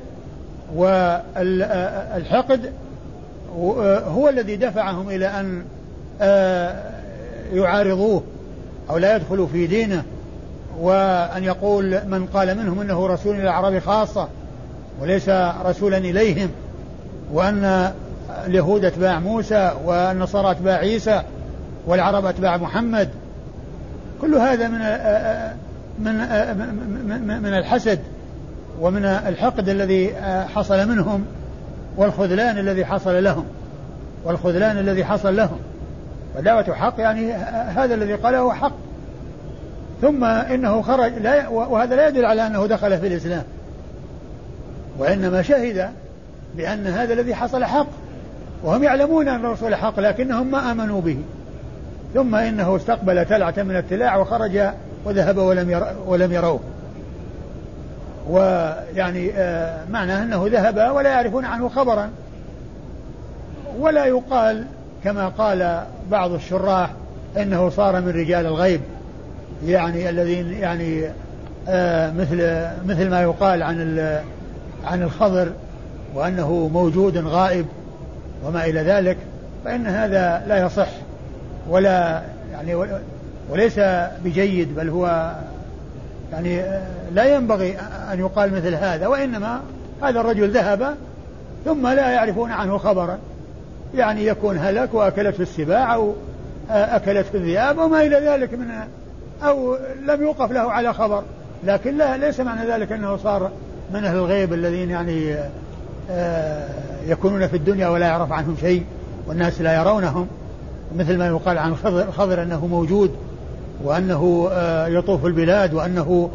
والحقد 0.77 2.73
هو 4.07 4.29
الذي 4.29 4.57
دفعهم 4.57 5.09
إلى 5.09 5.27
أن 5.27 5.65
يعارضوه. 7.53 8.23
أو 8.91 8.99
لا 8.99 9.17
يدخلوا 9.17 9.47
في 9.47 9.67
دينه 9.67 10.05
وأن 10.81 11.45
يقول 11.45 12.01
من 12.07 12.27
قال 12.27 12.59
منهم 12.59 12.81
إنه 12.81 13.07
رسول 13.07 13.35
إلى 13.35 13.43
العرب 13.43 13.79
خاصة 13.79 14.29
وليس 15.01 15.29
رسولا 15.65 15.99
إليهم 15.99 16.51
وأن 17.33 17.93
اليهود 18.47 18.85
أتباع 18.85 19.19
موسى 19.19 19.73
والنصارى 19.85 20.51
أتباع 20.51 20.77
عيسى 20.77 21.23
والعرب 21.87 22.27
أتباع 22.27 22.57
محمد. 22.57 23.09
كل 24.21 24.35
هذا 24.35 24.69
من 24.69 24.79
من 25.99 26.15
من, 27.27 27.43
من 27.43 27.55
الحسد 27.55 27.99
ومن 28.81 29.05
الحقد 29.05 29.69
الذي 29.69 30.15
حصل 30.55 30.89
منهم 30.89 31.25
والخذلان 31.97 32.59
الذي 32.59 32.85
حصل 32.85 33.25
لهم 33.25 33.45
والخذلان 34.25 34.79
الذي 34.79 35.05
حصل 35.05 35.37
لهم. 35.37 35.59
فدعوة 36.39 36.75
حق 36.75 36.95
يعني 37.01 37.33
هذا 37.77 37.95
الذي 37.95 38.15
قاله 38.15 38.53
حق. 38.53 38.73
ثم 40.03 40.25
إنه 40.25 40.83
خرج 40.83 41.13
لا 41.13 41.49
وهذا 41.49 41.97
لا 41.97 42.09
يدل 42.09 42.25
على 42.25 42.47
أنه 42.47 42.67
دخل 42.67 42.99
في 42.99 43.07
الإسلام. 43.07 43.43
وإنما 44.99 45.43
شهد 45.43 45.91
بأن 46.57 46.87
هذا 46.87 47.13
الذي 47.15 47.35
حصل 47.35 47.65
حق. 47.65 47.87
وهم 48.63 48.85
يعلمون 48.85 49.29
أن 49.29 49.45
الرسول 49.45 49.75
حق 49.75 50.01
لكنهم 50.01 50.51
ما 50.51 50.73
آمنوا 50.73 51.01
به. 51.01 51.19
ثم 52.15 52.35
إنه 52.35 52.77
استقبل 52.77 53.25
تلعة 53.25 53.55
من 53.57 53.77
التلاع 53.77 54.17
وخرج 54.17 54.61
وذهب 55.05 55.39
ولم 55.39 55.71
ير 55.71 55.85
ولم 56.07 56.33
يروه. 56.33 56.61
ويعني 58.29 59.33
آه 59.33 59.85
أنه 59.95 60.49
ذهب 60.49 60.95
ولا 60.95 61.11
يعرفون 61.11 61.45
عنه 61.45 61.69
خبرا. 61.69 62.11
ولا 63.79 64.05
يقال 64.05 64.65
كما 65.05 65.29
قال 65.29 65.85
بعض 66.11 66.33
الشراح 66.33 66.91
إنه 67.37 67.71
صار 67.71 68.01
من 68.01 68.09
رجال 68.09 68.47
الغيب 68.47 68.81
يعني 69.67 70.11
الذين 70.11 70.53
يعني 70.53 71.05
آه 71.69 72.11
مثل 72.11 72.67
مثل 72.87 73.11
ما 73.11 73.23
يقال 73.23 73.63
عن 73.63 73.99
عن 74.85 75.03
الخضر 75.03 75.53
وأنه 76.15 76.71
موجود 76.73 77.19
غائب 77.19 77.67
وما 78.45 78.65
إلى 78.65 78.81
ذلك 78.81 79.17
فإن 79.65 79.87
هذا 79.87 80.45
لا 80.49 80.67
يصح 80.67 80.89
ولا 81.69 82.23
يعني 82.53 82.75
وليس 83.51 83.81
بجيد 84.25 84.75
بل 84.75 84.89
هو 84.89 85.35
يعني 86.33 86.61
آه، 86.61 86.83
لا 87.13 87.25
ينبغي 87.35 87.77
أن 88.13 88.19
يقال 88.19 88.55
مثل 88.55 88.75
هذا 88.75 89.07
وإنما 89.07 89.61
هذا 90.03 90.21
الرجل 90.21 90.51
ذهب 90.51 90.95
ثم 91.65 91.87
لا 91.87 92.11
يعرفون 92.11 92.51
عنه 92.51 92.79
خبرا. 92.79 93.19
يعني 93.95 94.27
يكون 94.27 94.59
هلك 94.59 94.95
واكلته 94.95 95.43
السباع 95.43 95.95
أو 95.95 96.15
آه، 96.71 96.97
اكلته 96.97 97.37
الذئاب 97.37 97.79
وما 97.79 98.03
إلى 98.03 98.17
ذلك 98.17 98.55
من 98.55 98.67
أو 99.43 99.77
لم 100.07 100.23
يوقف 100.23 100.53
له 100.53 100.73
على 100.73 100.95
خبر. 100.95 101.23
لكن 101.65 101.99
لا 101.99 102.17
ليس 102.17 102.41
معنى 102.41 102.71
ذلك 102.71 102.93
أنه 102.93 103.17
صار 103.17 103.51
من 103.95 104.05
أهل 104.05 104.17
الغيب 104.17 104.53
الذين 104.53 104.91
يعني 104.91 105.35
آه، 106.11 106.69
يكونون 107.07 107.47
في 107.47 107.57
الدنيا 107.57 107.89
ولا 107.89 108.07
يعرف 108.07 108.33
عنهم 108.33 108.57
شيء 108.61 108.85
والناس 109.27 109.61
لا 109.61 109.75
يرونهم. 109.75 110.27
مثل 110.97 111.19
ما 111.19 111.27
يقال 111.27 111.59
عن 111.59 111.77
خضر, 111.77 112.11
خضر 112.13 112.43
أنه 112.43 112.67
موجود 112.67 113.11
وأنه 113.85 114.49
آه، 114.53 114.87
يطوف 114.87 115.27
البلاد 115.27 115.75
وأنه 115.75 116.31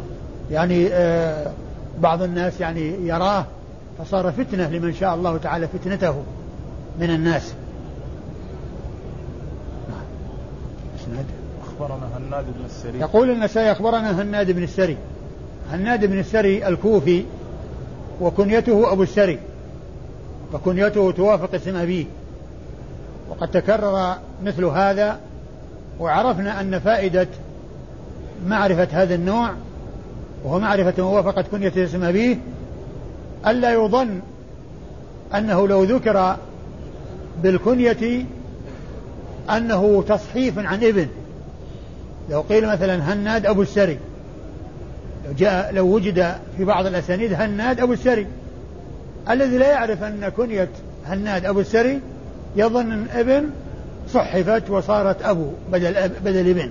يعني 0.50 0.88
آه، 0.92 1.46
بعض 2.00 2.22
الناس 2.22 2.60
يعني 2.60 3.08
يراه. 3.08 3.44
فصار 3.98 4.32
فتنة 4.32 4.70
لمن 4.70 4.94
شاء 4.94 5.14
الله 5.14 5.36
تعالى 5.36 5.68
فتنته. 5.68 6.14
من 7.00 7.10
الناس. 7.10 7.54
نعم. 9.88 11.24
أخبرنا 11.66 12.08
هناد 12.16 12.44
بن 12.44 12.64
السري. 12.64 12.98
يقول 13.00 13.30
النسائي 13.30 13.72
أخبرنا 13.72 14.22
هناد 14.22 14.50
بن 14.50 14.62
السري. 14.62 14.96
هناد 15.70 16.04
بن 16.04 16.18
السري 16.18 16.68
الكوفي 16.68 17.24
وكنيته 18.20 18.92
أبو 18.92 19.02
السري. 19.02 19.38
وكنيته 20.52 21.10
توافق 21.10 21.54
اسم 21.54 21.76
أبيه. 21.76 22.04
وقد 23.30 23.50
تكرر 23.50 24.16
مثل 24.44 24.64
هذا 24.64 25.18
وعرفنا 26.00 26.60
أن 26.60 26.78
فائدة 26.78 27.28
معرفة 28.46 28.88
هذا 28.92 29.14
النوع 29.14 29.50
وهو 30.44 30.58
معرفة 30.58 31.02
موافقة 31.02 31.42
كنية 31.42 31.72
اسم 31.76 32.04
أبيه 32.04 32.38
ألا 33.46 33.72
يظن 33.72 34.20
أنه 35.34 35.68
لو 35.68 35.84
ذكر 35.84 36.36
بالكنية 37.42 38.24
أنه 39.50 40.04
تصحيف 40.08 40.58
عن 40.58 40.84
ابن. 40.84 41.08
لو 42.30 42.40
قيل 42.40 42.66
مثلا 42.66 43.12
هناد 43.12 43.46
أبو 43.46 43.62
السري. 43.62 43.98
لو 45.26 45.32
جاء 45.32 45.72
لو 45.72 45.86
وجد 45.86 46.34
في 46.56 46.64
بعض 46.64 46.86
الأسانيد 46.86 47.32
هناد 47.32 47.80
أبو 47.80 47.92
السري. 47.92 48.26
الذي 49.30 49.58
لا 49.58 49.70
يعرف 49.70 50.02
أن 50.02 50.28
كنية 50.28 50.68
هناد 51.06 51.46
أبو 51.46 51.60
السري 51.60 52.00
يظن 52.56 52.92
أن 52.92 53.06
ابن 53.12 53.50
صحفت 54.12 54.70
وصارت 54.70 55.22
أبو 55.22 55.50
بدل 55.72 55.96
أب 55.96 56.12
بدل 56.24 56.50
ابن. 56.50 56.70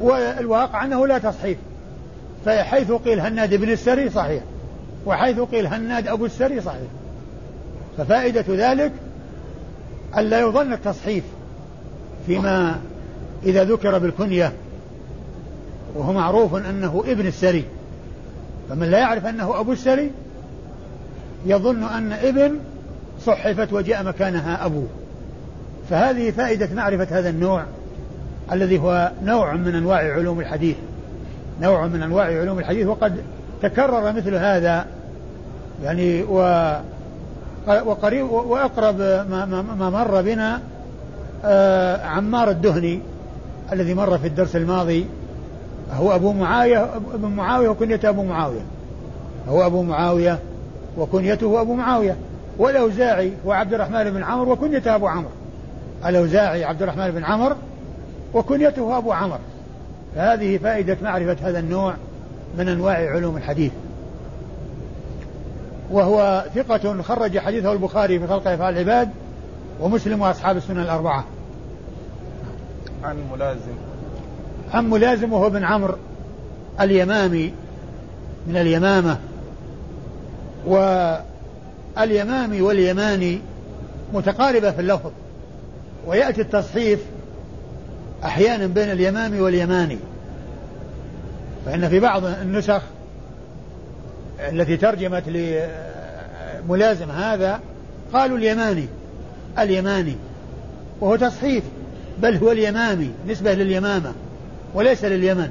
والواقع 0.00 0.84
أنه 0.84 1.06
لا 1.06 1.18
تصحيف. 1.18 1.58
فحيث 2.44 2.92
قيل 2.92 3.20
هناد 3.20 3.54
بن 3.54 3.70
السري 3.70 4.10
صحيح. 4.10 4.42
وحيث 5.06 5.40
قيل 5.40 5.66
هناد 5.66 6.08
أبو 6.08 6.26
السري 6.26 6.60
صحيح. 6.60 6.88
ففائدة 7.98 8.44
ذلك 8.48 8.92
ألا 10.16 10.40
يظن 10.40 10.72
التصحيف 10.72 11.24
فيما 12.26 12.78
إذا 13.44 13.64
ذكر 13.64 13.98
بالكنية 13.98 14.52
وهو 15.94 16.12
معروف 16.12 16.54
أنه 16.54 17.04
ابن 17.06 17.26
السري. 17.26 17.64
فمن 18.68 18.90
لا 18.90 18.98
يعرف 18.98 19.26
أنه 19.26 19.60
أبو 19.60 19.72
السري 19.72 20.10
يظن 21.46 21.84
أن 21.84 22.12
ابن 22.12 22.58
صحفت 23.24 23.72
وجاء 23.72 24.04
مكانها 24.04 24.66
أبو. 24.66 24.82
فهذه 25.90 26.30
فائدة 26.30 26.68
معرفة 26.74 27.18
هذا 27.18 27.30
النوع 27.30 27.64
الذي 28.52 28.78
هو 28.78 29.12
نوع 29.24 29.54
من 29.54 29.74
أنواع 29.74 30.12
علوم 30.14 30.40
الحديث. 30.40 30.76
نوع 31.60 31.86
من 31.86 32.02
أنواع 32.02 32.24
علوم 32.24 32.58
الحديث 32.58 32.86
وقد 32.86 33.16
تكرر 33.62 34.12
مثل 34.12 34.34
هذا 34.34 34.86
يعني 35.84 36.22
و 36.22 36.42
وقريب 37.68 38.30
وأقرب 38.30 38.98
ما, 39.00 39.64
ما 39.78 39.90
مر 39.90 40.22
بنا 40.22 40.60
آه 41.44 42.06
عمار 42.06 42.50
الدهني 42.50 43.00
الذي 43.72 43.94
مر 43.94 44.18
في 44.18 44.26
الدرس 44.26 44.56
الماضي. 44.56 45.06
هو 45.92 46.14
أبو 46.14 46.32
معاوية 46.32 46.84
ابن 47.14 47.28
معاوية 47.28 47.68
وكنيته 47.68 48.08
أبو 48.08 48.22
معاوية. 48.22 48.60
هو 49.48 49.66
أبو 49.66 49.82
معاوية 49.82 50.38
وكنيته 50.98 51.60
أبو 51.60 51.74
معاوية. 51.74 52.16
والأوزاعي 52.58 53.32
هو 53.46 53.52
عبد 53.52 53.74
الرحمن 53.74 54.10
بن 54.10 54.22
عمرو 54.22 54.52
وكنيته 54.52 54.94
أبو 54.94 55.06
عمرو. 55.06 55.30
الأوزاعي 56.06 56.64
عبد 56.64 56.82
الرحمن 56.82 57.10
بن 57.10 57.24
عمرو 57.24 57.56
وكنيته 58.34 58.98
أبو 58.98 59.12
عمرو. 59.12 59.38
فهذه 60.14 60.58
فائدة 60.58 60.96
معرفة 61.02 61.36
هذا 61.48 61.58
النوع 61.58 61.94
من 62.58 62.68
أنواع 62.68 63.10
علوم 63.10 63.36
الحديث. 63.36 63.72
وهو 65.90 66.44
ثقة 66.54 67.02
خرج 67.02 67.38
حديثه 67.38 67.72
البخاري 67.72 68.18
في 68.18 68.26
خلق 68.26 68.48
أفعال 68.48 68.74
العباد 68.74 69.10
ومسلم 69.80 70.20
وأصحاب 70.20 70.56
السنن 70.56 70.80
الأربعة. 70.80 71.24
عن 73.04 73.16
ملازم. 73.32 73.74
عن 74.72 74.90
ملازم 74.90 75.32
وهو 75.32 75.46
ابن 75.46 75.64
عمرو 75.64 75.96
اليمامي 76.80 77.52
من 78.46 78.56
اليمامة. 78.56 79.18
واليمامي 80.66 82.60
واليماني 82.60 83.40
متقاربة 84.12 84.70
في 84.70 84.80
اللفظ. 84.80 85.10
ويأتي 86.06 86.40
التصحيف 86.40 87.00
أحيانا 88.24 88.66
بين 88.66 88.90
اليمامي 88.90 89.40
واليماني. 89.40 89.98
فإن 91.66 91.88
في 91.88 92.00
بعض 92.00 92.24
النسخ 92.24 92.82
التي 94.40 94.76
ترجمت 94.76 95.22
لملازم 96.66 97.10
هذا 97.10 97.60
قالوا 98.12 98.38
اليماني 98.38 98.86
اليماني 99.58 100.16
وهو 101.00 101.16
تصحيف 101.16 101.64
بل 102.18 102.36
هو 102.36 102.52
اليمامي 102.52 103.10
نسبة 103.28 103.52
لليمامة 103.52 104.12
وليس 104.74 105.04
لليمن. 105.04 105.50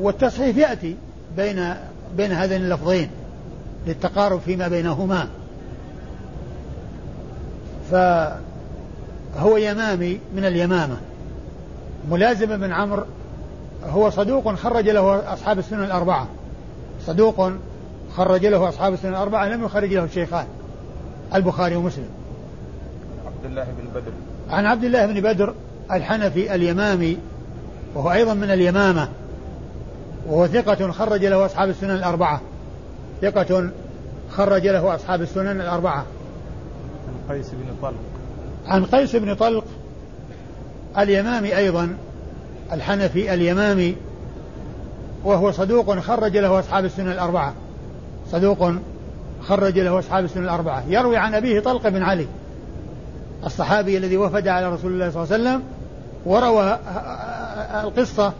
والتصحيف 0.00 0.56
يأتي 0.56 0.96
بين 1.36 1.74
بين 2.16 2.32
هذين 2.32 2.62
اللفظين 2.62 3.08
للتقارب 3.86 4.40
فيما 4.40 4.68
بينهما. 4.68 5.28
فهو 7.90 9.56
يمامي 9.56 10.20
من 10.36 10.44
اليمامة. 10.44 10.96
ملازم 12.10 12.56
بن 12.56 12.72
عمرو 12.72 13.04
هو 13.84 14.10
صدوق 14.10 14.54
خرج 14.54 14.88
له 14.88 15.32
أصحاب 15.32 15.58
السنن 15.58 15.84
الأربعة. 15.84 16.28
صدوق 17.06 17.50
خرج 18.16 18.46
له 18.46 18.68
أصحاب 18.68 18.92
السنن 18.92 19.10
الأربعة 19.10 19.48
لم 19.48 19.64
يخرج 19.64 19.92
له 19.92 20.04
الشيخان 20.04 20.46
البخاري 21.34 21.76
ومسلم. 21.76 22.08
عبد 23.26 23.44
الله 23.44 23.64
بن 23.64 24.00
بدر. 24.00 24.12
عن 24.50 24.66
عبد 24.66 24.84
الله 24.84 25.06
بن 25.06 25.20
بدر 25.20 25.54
الحنفي 25.92 26.54
اليمامي 26.54 27.18
وهو 27.94 28.12
أيضا 28.12 28.34
من 28.34 28.50
اليمامة 28.50 29.08
وهو 30.26 30.46
ثقة 30.46 30.90
خرج 30.90 31.24
له 31.24 31.46
أصحاب 31.46 31.68
السنن 31.68 31.90
الأربعة. 31.90 32.40
ثقة 33.22 33.70
خرج 34.30 34.66
له 34.66 34.94
أصحاب 34.94 35.22
السنن 35.22 35.60
الأربعة. 35.60 36.06
عن 37.28 37.36
قيس 37.36 37.50
بن 37.50 37.74
طلق. 37.82 37.94
عن 38.66 38.84
قيس 38.84 39.16
بن 39.16 39.34
طلق 39.34 39.64
اليمامي 40.98 41.56
أيضا 41.56 41.96
الحنفي 42.72 43.34
اليمامي 43.34 43.96
وهو 45.24 45.50
صدوق 45.50 45.98
خرج 45.98 46.36
له 46.36 46.58
أصحاب 46.58 46.84
السنة 46.84 47.12
الأربعة. 47.12 47.54
صدوق 48.32 48.72
خرج 49.42 49.78
له 49.78 49.98
أصحاب 49.98 50.24
السنة 50.24 50.44
الأربعة. 50.44 50.84
يروي 50.88 51.16
عن 51.16 51.34
أبيه 51.34 51.60
طلق 51.60 51.88
بن 51.88 52.02
علي 52.02 52.26
الصحابي 53.46 53.96
الذي 53.96 54.16
وفد 54.16 54.48
على 54.48 54.72
رسول 54.72 54.92
الله 54.92 55.10
صلى 55.10 55.22
الله 55.22 55.34
عليه 55.34 55.44
وسلم 55.44 55.62
وروى 56.26 56.78
القصة 57.84 58.32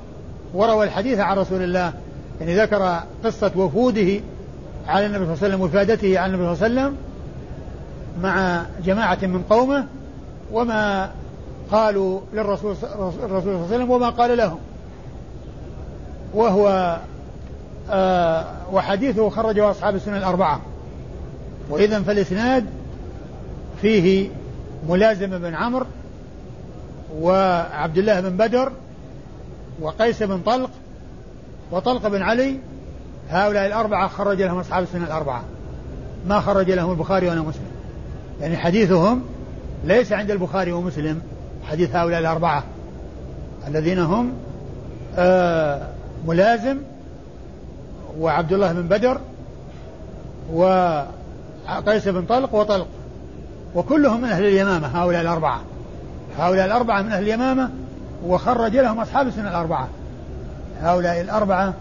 وروى 0.55 0.85
الحديث 0.85 1.19
عن 1.19 1.39
رسول 1.39 1.63
الله. 1.63 1.93
يعني 2.41 2.57
ذكر 2.57 3.01
قصة 3.25 3.53
وفوده 3.57 4.21
على 4.87 5.07
النبي 5.07 5.25
صلى 5.25 5.35
الله 5.35 5.45
عليه 5.45 5.55
وسلم 5.55 5.61
وفادته 5.61 6.19
على 6.19 6.35
النبي 6.35 6.57
صلى 6.57 6.67
الله 6.67 6.81
عليه 6.81 6.91
وسلم 6.91 6.97
مع 8.23 8.63
جماعة 8.85 9.19
من 9.23 9.43
قومه 9.51 9.87
وما 10.53 11.11
قالوا 11.73 12.21
للرسول 12.35 12.77
صلى 12.77 12.95
الله 12.95 13.43
عليه 13.47 13.65
وسلم 13.65 13.91
وما 13.91 14.09
قال 14.09 14.37
لهم. 14.37 14.59
وهو 16.35 16.99
آه 17.91 18.45
وحديثه 18.73 19.31
خرجه 19.31 19.71
أصحاب 19.71 19.95
السنة 19.95 20.19
الأربعة. 20.19 20.61
وإذا 21.71 22.03
فالإسناد 22.03 22.67
فيه 23.83 24.29
ملازم 24.89 25.39
بن 25.39 25.55
عمرو 25.55 25.87
وعبد 27.21 27.99
الله 27.99 28.21
بن 28.21 28.37
بدر 28.37 28.73
وقيس 29.81 30.23
بن 30.23 30.41
طلق 30.47 30.71
وطلق 31.71 32.09
بن 32.09 32.23
علي. 32.23 32.59
هؤلاء 33.31 33.67
الأربعة 33.67 34.09
خرج 34.09 34.43
لهم 34.43 34.59
أصحاب 34.59 34.83
السنة 34.83 35.05
الأربعة 35.05 35.43
ما 36.29 36.41
خرج 36.41 36.71
لهم 36.71 36.91
البخاري 36.91 37.29
ولا 37.29 37.41
مسلم. 37.41 37.67
يعني 38.41 38.57
حديثهم 38.57 39.23
ليس 39.85 40.13
عند 40.13 40.31
البخاري 40.31 40.73
ومسلم 40.73 41.23
حديث 41.71 41.97
هؤلاء 41.97 42.21
الأربعة 42.21 42.65
الذين 43.69 43.99
هم 43.99 44.33
آه 45.17 45.89
ملازم 46.27 46.79
وعبد 48.19 48.53
الله 48.53 48.73
بن 48.73 48.83
بدر 48.83 49.21
وقيس 50.53 52.09
بن 52.09 52.25
طلق 52.25 52.55
وطلق. 52.55 52.87
وكلهم 53.75 54.21
من 54.21 54.29
أهل 54.29 54.45
اليمامة 54.45 54.87
هؤلاء 54.87 55.23
الأربعة. 55.23 55.61
هؤلاء 56.39 56.67
الأربعة 56.67 57.03
من 57.03 57.13
أهل 57.13 57.23
اليمامة 57.23 57.71
وخرج 58.27 58.77
لهم 58.77 59.01
أصحاب 59.01 59.27
السنة 59.27 59.49
الأربعة. 59.49 59.89
هؤلاء 60.83 61.21
الأربعة 61.21 61.75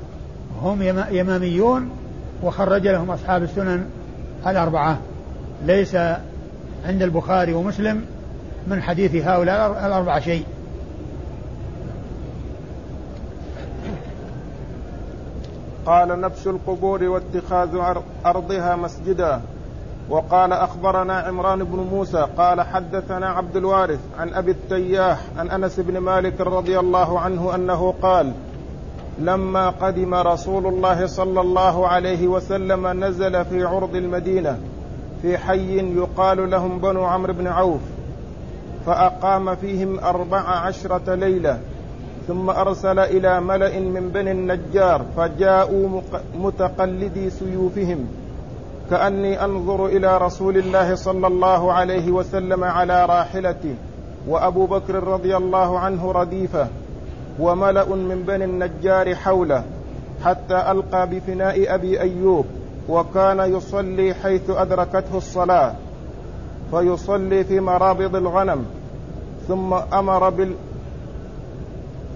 هم 0.62 0.82
يماميون 1.12 1.90
وخرج 2.44 2.88
لهم 2.88 3.12
أصحاب 3.12 3.44
السنن 3.44 3.86
الأربعة. 4.48 4.98
ليس 5.66 5.96
عند 6.86 7.02
البخاري 7.02 7.54
ومسلم 7.54 8.06
من 8.68 8.82
حديث 8.82 9.16
هؤلاء 9.28 9.86
الأربعة 9.88 10.20
شيء. 10.20 10.46
قال 15.86 16.22
نبش 16.22 16.48
القبور 16.48 17.04
واتخاذ 17.04 17.78
أرضها 18.26 18.76
مسجدا. 18.76 19.42
وقال 20.10 20.54
أخبرنا 20.54 21.14
عمران 21.14 21.64
بن 21.64 21.80
موسى 21.92 22.28
قال 22.38 22.62
حدثنا 22.62 23.30
عبد 23.30 23.56
الوارث 23.56 24.00
عن 24.20 24.34
أبي 24.34 24.52
التياح 24.52 25.22
عن 25.38 25.50
أنس 25.50 25.80
بن 25.80 25.98
مالك 25.98 26.42
رضي 26.42 26.80
الله 26.80 27.20
عنه 27.20 27.56
أنه 27.56 27.94
قال 28.02 28.32
لما 29.20 29.70
قدم 29.70 30.14
رسول 30.14 30.68
الله 30.68 31.06
صلى 31.08 31.42
الله 31.42 31.88
عليه 31.88 32.28
وسلم 32.28 33.04
نزل 33.04 33.46
في 33.46 33.64
عرض 33.64 33.96
المدينة 33.96 34.58
في 35.22 35.38
حي 35.38 35.96
يقال 35.98 36.52
لهم 36.52 36.80
بنو 36.80 37.06
عمرو 37.06 37.34
بن 37.34 37.48
عوف 37.48 37.82
فأقام 38.86 39.56
فيهم 39.56 40.00
أربع 40.00 40.40
عشرة 40.40 41.16
ليلة. 41.16 41.60
ثم 42.28 42.50
أرسل 42.50 43.00
إلى 43.00 43.42
ملأ 43.42 43.80
من 43.80 44.10
بني 44.10 44.32
النجار 44.32 45.02
فجاءوا 45.18 46.02
متقلدي 46.36 47.30
سيوفهم. 47.30 48.08
كأني 48.90 49.46
أنظر 49.46 49.86
إلى 49.86 50.18
رسول 50.18 50.58
الله 50.58 50.96
صلى 50.96 51.28
الله 51.28 51.74
عليه 51.74 52.12
وسلم 52.12 52.64
على 52.64 53.06
راحلتي 53.06 53.76
وأبو 54.28 54.66
بكر 54.66 55.04
رضي 55.04 55.38
الله 55.38 55.80
عنه 55.80 56.12
رديفة 56.12 56.68
وملأ 57.40 57.96
من 57.96 58.24
بني 58.28 58.46
النجار 58.46 59.16
حوله 59.16 59.64
حتى 60.26 60.72
ألقى 60.72 61.10
بفناء 61.10 61.76
أبي 61.76 62.02
أيوب 62.02 62.46
وكان 62.90 63.40
يصلي 63.40 64.14
حيث 64.14 64.50
أدركته 64.50 65.18
الصلاة 65.18 65.74
فيصلي 66.72 67.44
في 67.44 67.60
مرابض 67.60 68.16
الغنم 68.16 68.66
ثم 69.48 69.74
أمر 69.74 70.30
بال 70.30 70.54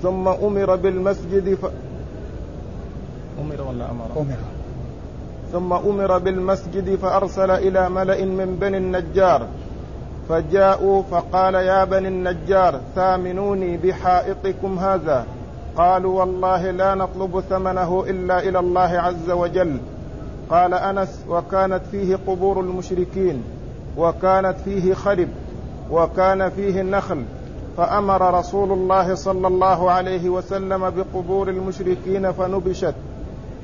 ثم 0.03 0.27
أمر 0.27 0.75
بالمسجد 0.75 1.53
ف... 1.53 1.65
أمر 3.41 3.61
ولا 3.69 3.91
أمر؟ 3.91 4.05
أمر. 4.17 4.37
ثم 5.51 5.73
أمر 5.73 6.17
بالمسجد 6.17 6.95
فأرسل 6.95 7.51
إلى 7.51 7.89
ملأ 7.89 8.25
من 8.25 8.57
بني 8.61 8.77
النجار. 8.77 9.47
فجاءوا 10.29 11.03
فقال 11.11 11.55
يا 11.55 11.83
بني 11.83 12.07
النجار 12.07 12.79
ثامنوني 12.95 13.77
بحائطكم 13.77 14.79
هذا. 14.79 15.25
قالوا 15.77 16.19
والله 16.19 16.71
لا 16.71 16.95
نطلب 16.95 17.43
ثمنه 17.49 18.05
إلا 18.07 18.39
إلى 18.39 18.59
الله 18.59 18.79
عز 18.79 19.31
وجل. 19.31 19.77
قال 20.49 20.73
أنس 20.73 21.25
وكانت 21.29 21.81
فيه 21.91 22.19
قبور 22.27 22.59
المشركين 22.59 23.43
وكانت 23.97 24.55
فيه 24.65 24.93
خرب 24.93 25.27
وكان 25.91 26.49
فيه 26.49 26.81
النخل. 26.81 27.23
فأمر 27.77 28.39
رسول 28.39 28.71
الله 28.71 29.15
صلى 29.15 29.47
الله 29.47 29.91
عليه 29.91 30.29
وسلم 30.29 30.89
بقبور 30.89 31.49
المشركين 31.49 32.31
فنبشت 32.31 32.95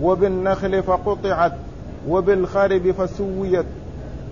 وبالنخل 0.02 0.84
فقطعت 0.84 1.54
وبالخرب 2.10 2.92
فسويت 2.92 3.66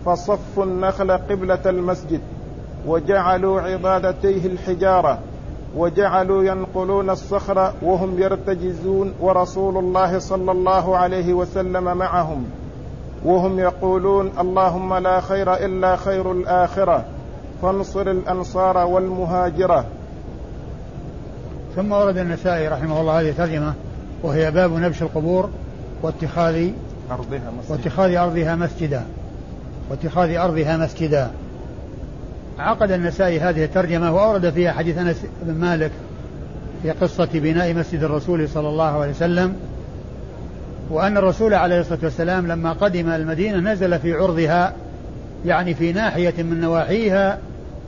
فصفوا 0.05 0.63
النخل 0.63 1.11
قبلة 1.11 1.59
المسجد 1.65 2.21
وجعلوا 2.87 3.61
عبادتيه 3.61 4.45
الحجارة 4.45 5.19
وجعلوا 5.77 6.43
ينقلون 6.43 7.09
الصخر 7.09 7.73
وهم 7.81 8.19
يرتجزون 8.19 9.13
ورسول 9.21 9.77
الله 9.77 10.19
صلى 10.19 10.51
الله 10.51 10.97
عليه 10.97 11.33
وسلم 11.33 11.97
معهم 11.97 12.45
وهم 13.25 13.59
يقولون 13.59 14.31
اللهم 14.39 14.93
لا 14.93 15.19
خير 15.19 15.53
إلا 15.53 15.95
خير 15.95 16.31
الآخرة. 16.31 17.05
فانصر 17.61 18.11
الأنصار 18.11 18.77
والمهاجرة. 18.77 19.85
ثم 21.75 21.91
ورد 21.91 22.17
النسائي 22.17 22.67
رحمه 22.67 23.01
الله 23.01 23.19
هذه 23.19 23.29
الترجمة 23.29 23.73
وهي 24.23 24.51
باب 24.51 24.73
نبش 24.73 25.01
القبور 25.01 25.49
واتخاذ 26.01 26.69
أرضها 27.11 27.51
مسجدا. 27.59 27.71
واتخاذ 27.73 28.15
أرضها 28.15 28.55
مسجدا. 28.55 29.03
واتخاذ 29.89 30.29
أرضها 30.35 30.77
مسجدا. 30.77 31.31
عقد 32.59 32.91
النسائي 32.91 33.39
هذه 33.39 33.63
الترجمة 33.63 34.15
وأورد 34.15 34.49
فيها 34.49 34.71
حديث 34.71 34.97
أنس 34.97 35.25
بن 35.43 35.53
مالك 35.53 35.91
في 36.83 36.91
قصة 36.91 37.29
بناء 37.33 37.73
مسجد 37.73 38.03
الرسول 38.03 38.49
صلى 38.49 38.69
الله 38.69 39.01
عليه 39.01 39.11
وسلم 39.11 39.55
وأن 40.89 41.17
الرسول 41.17 41.53
عليه 41.53 41.79
الصلاة 41.79 41.99
والسلام 42.03 42.47
لما 42.47 42.73
قدم 42.73 43.09
المدينة 43.09 43.71
نزل 43.71 43.99
في 43.99 44.13
عرضها 44.13 44.73
يعني 45.45 45.73
في 45.73 45.91
ناحية 45.91 46.43
من 46.43 46.61
نواحيها 46.61 47.39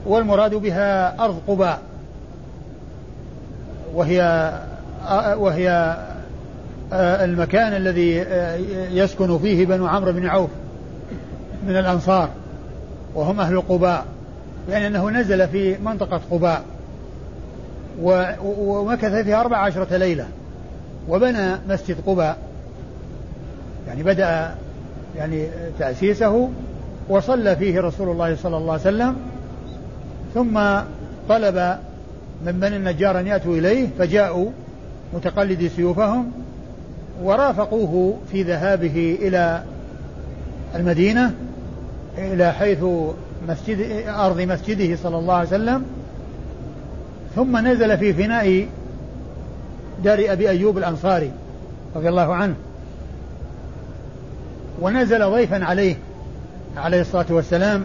والمراد 0.06 0.54
بها 0.54 1.24
أرض 1.24 1.40
قباء. 1.48 1.80
وهي 3.94 4.52
وهي 5.36 5.96
المكان 6.92 7.72
الذي 7.72 8.26
يسكن 8.98 9.38
فيه 9.38 9.66
بنو 9.66 9.86
عمرو 9.86 10.12
بن 10.12 10.26
عوف 10.26 10.50
من 11.66 11.76
الأنصار 11.76 12.28
وهم 13.14 13.40
أهل 13.40 13.60
قباء 13.60 14.04
يعني 14.70 14.86
أنه 14.86 15.10
نزل 15.10 15.48
في 15.48 15.78
منطقة 15.78 16.20
قباء 16.30 16.62
ومكث 18.42 19.14
فيها 19.14 19.40
أربع 19.40 19.56
عشرة 19.56 19.96
ليلة 19.96 20.26
وبنى 21.08 21.56
مسجد 21.68 21.96
قباء. 22.06 22.36
يعني 23.88 24.02
بدأ 24.02 24.54
يعني 25.16 25.48
تأسيسه 25.78 26.48
وصلى 27.08 27.56
فيه 27.56 27.80
رسول 27.80 28.08
الله 28.08 28.36
صلى 28.36 28.56
الله 28.56 28.72
عليه 28.72 28.82
وسلم 28.82 29.16
ثم 30.34 30.60
طلب 31.28 31.78
من 32.46 32.52
بني 32.52 32.76
النجار 32.76 33.20
أن 33.20 33.26
يأتوا 33.26 33.56
إليه 33.56 33.88
فجاءوا 33.98 34.50
متقلدي 35.14 35.68
سيوفهم 35.68 36.32
ورافقوه 37.22 38.18
في 38.32 38.42
ذهابه 38.42 39.18
إلى 39.22 39.62
المدينة 40.74 41.34
إلى 42.18 42.52
حيث 42.52 42.84
مسجد 43.48 44.06
أرض 44.08 44.40
مسجده 44.40 44.96
صلى 44.96 45.18
الله 45.18 45.34
عليه 45.34 45.48
وسلم. 45.48 45.84
ثم 47.36 47.68
نزل 47.68 47.98
في 47.98 48.12
فناء 48.12 48.66
دار 50.04 50.24
أبي 50.28 50.48
أيوب 50.50 50.78
الأنصاري 50.78 51.30
رضي 51.96 52.08
الله 52.08 52.34
عنه. 52.34 52.54
ونزل 54.80 55.30
ضيفا 55.30 55.64
عليه 55.64 55.96
عليه 56.76 57.00
الصلاة 57.00 57.26
والسلام 57.30 57.84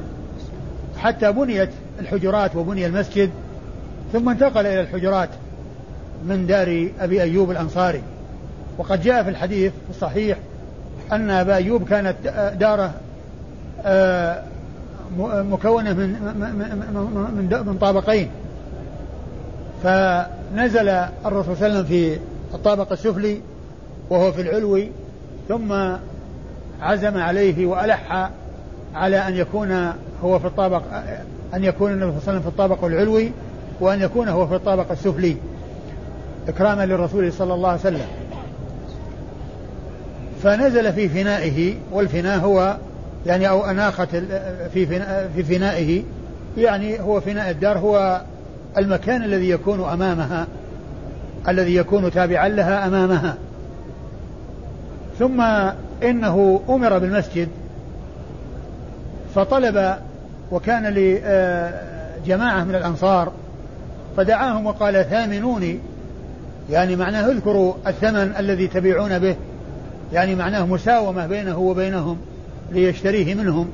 حتى 0.98 1.32
بنيت 1.32 1.70
الحجرات 2.00 2.56
وبني 2.56 2.86
المسجد 2.86 3.30
ثم 4.14 4.30
انتقل 4.30 4.66
إلى 4.66 4.82
الحجرات 4.82 5.30
من 6.26 6.48
دار 6.48 6.90
أبي 7.00 7.22
أيوب 7.22 7.52
الأنصاري. 7.52 8.02
وقد 8.78 9.02
جاء 9.02 9.24
في 9.24 9.30
الحديث 9.30 9.72
الصحيح 9.90 10.38
أن 11.12 11.30
أبا 11.30 11.56
أيوب 11.56 11.90
كانت 11.90 12.16
داره 12.60 12.94
آه، 13.86 14.44
مكونة 15.20 15.94
من 15.94 16.10
من 17.36 17.64
من 17.66 17.78
طابقين. 17.82 18.30
فنزل 19.84 20.90
الرسول 21.26 21.58
صلى 21.58 21.68
الله 21.68 21.78
عليه 21.78 21.80
وسلم 21.80 21.84
في 21.84 22.20
الطابق 22.54 22.92
السفلي 22.92 23.42
وهو 24.10 24.32
في 24.32 24.42
العلوي 24.42 24.92
ثم 25.48 25.74
عزم 26.82 27.18
عليه 27.18 27.66
وألح 27.66 28.30
على 28.96 29.18
أن 29.28 29.36
يكون 29.36 29.94
هو 30.24 30.40
في 30.40 30.48
الطابق 30.48 30.82
أن 31.54 31.64
يكون 31.64 31.92
النبي 31.92 32.06
صلى 32.06 32.18
الله 32.18 32.22
عليه 32.28 32.32
وسلم 32.32 32.42
في 32.42 32.48
الطابق 32.48 32.84
العلوي 32.84 33.32
وأن 33.80 34.02
يكون 34.02 34.30
هو 34.30 34.48
في 34.48 34.56
الطابق 34.56 34.92
السفلي. 34.92 35.38
إكراما 36.48 36.86
للرسول 36.86 37.34
صلى 37.34 37.54
الله 37.54 37.70
عليه 37.70 37.80
وسلم. 37.80 38.06
فنزل 40.44 40.94
في 40.94 41.10
فنائه 41.10 41.76
والفناء 41.92 42.40
هو 42.40 42.78
يعني 43.26 43.50
أو 43.50 43.66
أناخة 43.66 44.24
في 44.74 44.86
فناء 44.86 45.32
في 45.36 45.44
فنائه. 45.44 46.04
يعني 46.58 47.02
هو 47.02 47.22
فناء 47.22 47.50
الدار 47.50 47.78
هو 47.78 48.22
المكان 48.78 49.24
الذي 49.24 49.50
يكون 49.50 49.90
أمامها 49.90 50.48
الذي 51.48 51.76
يكون 51.76 52.12
تابعا 52.12 52.50
لها 52.50 52.88
أمامها. 52.88 53.38
ثم 55.20 55.42
إنه 56.04 56.62
أمر 56.70 56.98
بالمسجد 56.98 57.48
فطلب 59.36 59.96
وكان 60.52 60.84
لجماعة 60.84 62.64
من 62.64 62.76
الأنصار 62.76 63.32
فدعاهم 64.18 64.66
وقال 64.66 65.10
ثامنوني 65.10 65.80
يعني 66.70 66.96
معناه 66.96 67.32
اذكروا 67.32 67.74
الثمن 67.88 68.34
الذي 68.40 68.68
تبيعون 68.68 69.20
به 69.20 69.36
يعني 70.14 70.36
معناه 70.36 70.66
مساومة 70.66 71.28
بينه 71.28 71.58
وبينهم 71.58 72.18
ليشتريه 72.72 73.36
منهم 73.36 73.70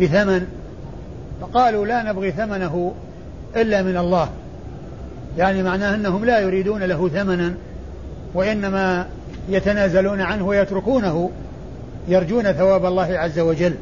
بثمن. 0.00 0.46
فقالوا 1.40 1.86
لا 1.86 2.02
نبغي 2.02 2.32
ثمنه 2.32 2.94
إلا 3.56 3.82
من 3.82 3.96
الله 3.96 4.28
يعني 5.38 5.62
معناه 5.62 5.94
أنهم 5.94 6.24
لا 6.24 6.40
يريدون 6.40 6.82
له 6.82 7.08
ثمنا 7.08 7.54
وإنما 8.34 9.06
يتنازلون 9.48 10.20
عنه 10.20 10.46
ويتركونه 10.46 11.30
يرجون 12.08 12.52
ثواب 12.52 12.86
الله 12.86 13.18
عز 13.18 13.38
وجل. 13.38 13.74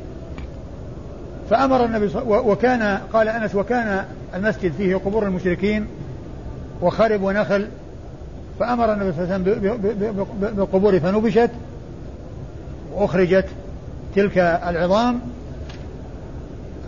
فأمر 1.51 1.85
النبي 1.85 2.11
وكان 2.27 3.01
قال 3.13 3.29
أنس 3.29 3.55
وكان 3.55 4.05
المسجد 4.35 4.73
فيه 4.73 4.97
قبور 4.97 5.27
المشركين 5.27 5.87
وخرب 6.83 7.23
ونخل. 7.23 7.69
فأمر 8.61 8.93
النبي 8.93 9.13
صلى 9.13 9.25
الله 9.25 9.35
عليه 9.35 9.45
وسلم 9.45 10.57
بالقبور 10.57 11.01
فنبشت 11.01 11.51
وأخرجت 12.95 13.47
تلك 14.17 14.39
العظام 14.39 15.21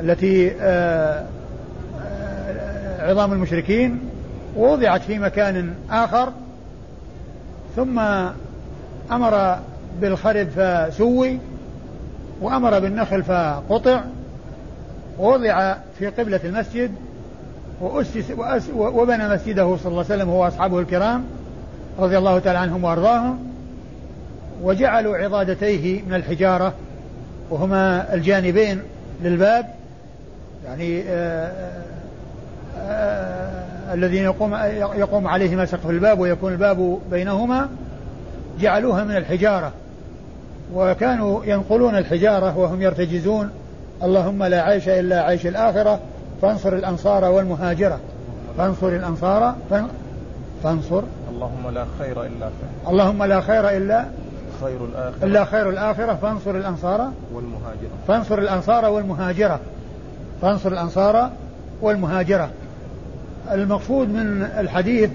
التي 0.01 0.53
آه، 0.61 1.25
آه، 2.01 3.11
عظام 3.11 3.33
المشركين 3.33 4.01
ووضعت 4.57 5.03
في 5.03 5.19
مكان 5.19 5.75
آخر. 5.91 6.33
ثم 7.77 7.99
أمر 9.13 9.59
بالخرب 10.01 10.49
فسوي 10.49 11.39
وأمر 12.41 12.79
بالنخل 12.79 13.23
فقطع. 13.23 14.01
ووضع 15.19 15.75
في 15.99 16.07
قبلة 16.07 16.41
المسجد 16.45 16.91
وأسس 17.81 18.31
وأس 18.37 18.63
وبنى 18.75 19.29
مسجده 19.29 19.77
صلى 19.77 19.91
الله 19.91 20.05
عليه 20.11 20.15
وسلم 20.15 20.29
هو 20.29 20.47
أصحابه 20.47 20.79
الكرام 20.79 21.25
رضي 21.99 22.19
الله 22.19 22.39
تعالى 22.39 22.59
عنهم 22.59 22.85
وأرضاهم 22.85 23.39
وجعلوا 24.63 25.17
عضادتيه 25.17 26.03
من 26.03 26.15
الحجارة 26.15 26.75
وهما 27.51 28.15
الجانبين 28.15 28.83
للباب 29.23 29.67
يعني 30.65 31.03
آآ 31.03 31.47
آه، 31.47 31.83
آآ 32.79 33.63
آه، 33.91 33.95
الذين 33.95 34.23
يقوم 34.23 34.55
يقوم 34.97 35.27
عليهما 35.27 35.67
سقف 35.67 35.91
الباب 35.91 36.19
ويكون 36.19 36.53
الباب 36.53 36.99
بينهما 37.11 37.69
جعلوها 38.61 39.05
من 39.05 39.17
الحجارة 39.17 39.73
وكانوا 40.75 41.45
ينقلون 41.45 41.97
الحجارة 41.97 42.59
وهم 42.59 42.83
يرتجزون 42.83 43.51
اللهم 44.03 44.45
لا 44.45 44.63
عيش 44.63 44.89
إلا 44.89 45.23
عيش 45.23 45.47
الآخرة 45.47 46.01
فانصر 46.43 46.73
الأنصار 46.73 47.25
والمهاجرة. 47.25 48.01
فانصر 48.59 48.89
الأنصار 48.89 49.55
فانصر. 50.63 51.03
اللهم 51.31 51.71
لا 51.75 51.85
خير 51.99 52.23
إلا 52.23 52.47
خير 52.47 52.91
اللهم 52.91 53.25
لا 53.25 53.41
خير 53.41 53.69
إلا 53.77 54.05
خير 54.61 54.85
الآخرة. 54.85 55.25
إلا 55.27 55.45
خير 55.45 55.69
الآخرة 55.71 56.15
فانصر 56.15 56.51
الأنصار. 56.51 57.11
والمهاجرة. 57.35 57.91
فانصر 58.09 58.39
الأنصار 58.39 58.85
والمهاجرة. 58.85 59.61
فانصر 60.43 60.73
الأنصار 60.73 61.31
والمهاجرة. 61.83 62.51
المقصود 63.51 64.09
من 64.09 64.49
الحديث 64.59 65.11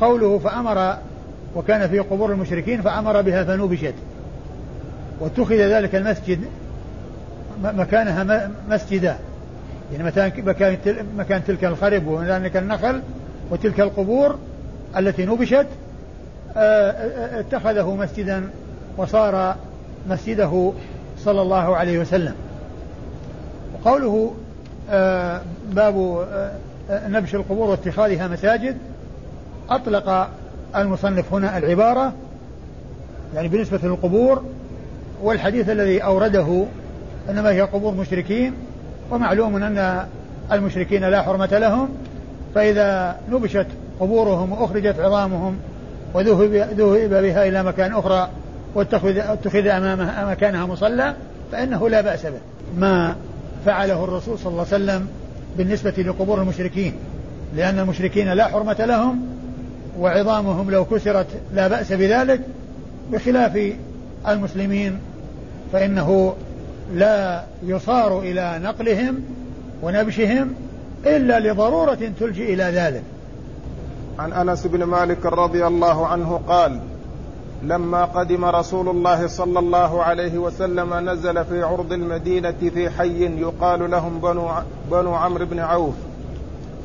قوله 0.00 0.38
فأمر 0.38 0.96
وكان 1.56 1.88
في 1.88 1.98
قبور 1.98 2.32
المشركين 2.32 2.82
فأمر 2.82 3.22
بها 3.22 3.44
فنوبشت 3.44 3.94
واتخذ 5.20 5.54
ذلك 5.54 5.94
المسجد 5.94 6.38
مكانها 7.62 8.50
مسجدا. 8.70 9.16
يعني 9.92 10.04
مكان 10.04 10.76
مكان 11.16 11.44
تلك 11.44 11.64
الخرب 11.64 12.06
وذلك 12.06 12.56
النخل 12.56 13.02
وتلك 13.50 13.80
القبور 13.80 14.38
التي 14.96 15.26
نبشت 15.26 15.66
آه، 16.56 16.90
آه، 16.90 17.40
اتخذه 17.40 17.94
مسجدا 17.94 18.50
وصار 18.96 19.56
مسجده 20.08 20.72
صلى 21.18 21.42
الله 21.42 21.76
عليه 21.76 21.98
وسلم. 21.98 22.34
وقوله 23.74 24.34
آه، 24.90 25.40
باب 25.72 26.26
نبش 26.90 27.34
القبور 27.34 27.70
واتخاذها 27.70 28.28
مساجد 28.28 28.76
أطلق 29.70 30.28
المصنف 30.76 31.34
هنا 31.34 31.58
العبارة 31.58 32.12
يعني 33.34 33.48
بالنسبة 33.48 33.78
للقبور 33.82 34.42
والحديث 35.22 35.68
الذي 35.68 36.04
أورده 36.04 36.64
إنما 37.30 37.50
هي 37.50 37.60
قبور 37.60 37.94
مشركين 37.94 38.52
ومعلوم 39.10 39.62
أن 39.62 40.06
المشركين 40.52 41.04
لا 41.04 41.22
حرمة 41.22 41.58
لهم 41.58 41.88
فإذا 42.54 43.16
نبشت 43.30 43.66
قبورهم 44.00 44.52
وأخرجت 44.52 45.00
عظامهم 45.00 45.56
وذهب 46.14 46.54
ذهب 46.54 47.22
بها 47.22 47.48
إلى 47.48 47.62
مكان 47.62 47.92
أخرى 47.92 48.28
واتخذ 48.74 49.16
اتخذ 49.16 49.66
أمامها 49.66 50.30
مكانها 50.30 50.66
مصلى 50.66 51.14
فإنه 51.52 51.88
لا 51.88 52.00
بأس 52.00 52.26
به. 52.26 52.40
ما 52.76 53.16
فعله 53.66 54.04
الرسول 54.04 54.38
صلى 54.38 54.50
الله 54.50 54.66
عليه 54.72 54.84
وسلم 54.84 55.08
بالنسبة 55.58 55.90
لقبور 55.90 56.40
المشركين 56.40 56.94
لأن 57.56 57.78
المشركين 57.78 58.32
لا 58.32 58.46
حرمة 58.48 58.84
لهم 58.84 59.20
وعظامهم 59.98 60.70
لو 60.70 60.84
كسرت 60.84 61.26
لا 61.54 61.68
بأس 61.68 61.92
بذلك 61.92 62.40
بخلاف 63.12 63.72
المسلمين 64.28 64.98
فإنه 65.72 66.34
لا 66.94 67.44
يصار 67.62 68.20
إلى 68.20 68.60
نقلهم 68.62 69.22
ونبشهم 69.82 70.54
إلا 71.06 71.40
لضرورة 71.40 72.12
تلجئ 72.20 72.54
إلى 72.54 72.64
ذلك. 72.64 73.02
عن 74.18 74.32
أنس 74.32 74.66
بن 74.66 74.84
مالك 74.84 75.26
رضي 75.26 75.66
الله 75.66 76.06
عنه 76.06 76.40
قال 76.48 76.80
لما 77.62 78.04
قدم 78.04 78.44
رسول 78.44 78.88
الله 78.88 79.26
صلى 79.26 79.58
الله 79.58 80.02
عليه 80.02 80.38
وسلم 80.38 81.08
نزل 81.10 81.44
في 81.44 81.62
عرض 81.62 81.92
المدينة 81.92 82.70
في 82.74 82.90
حي 82.90 83.40
يقال 83.40 83.90
لهم 83.90 84.18
بنو, 84.18 84.50
بنو 84.90 85.14
عمرو 85.14 85.46
بن 85.46 85.58
عوف 85.58 85.94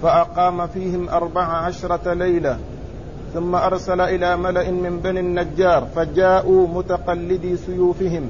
فأقام 0.03 0.67
فيهم 0.67 1.09
أربع 1.09 1.41
عشرة 1.41 2.13
ليلة 2.13 2.57
ثم 3.33 3.55
أرسل 3.55 4.01
إلى 4.01 4.37
ملأ 4.37 4.71
من 4.71 4.99
بني 4.99 5.19
النجار 5.19 5.87
فجاءوا 5.95 6.67
متقلدي 6.67 7.57
سيوفهم. 7.57 8.29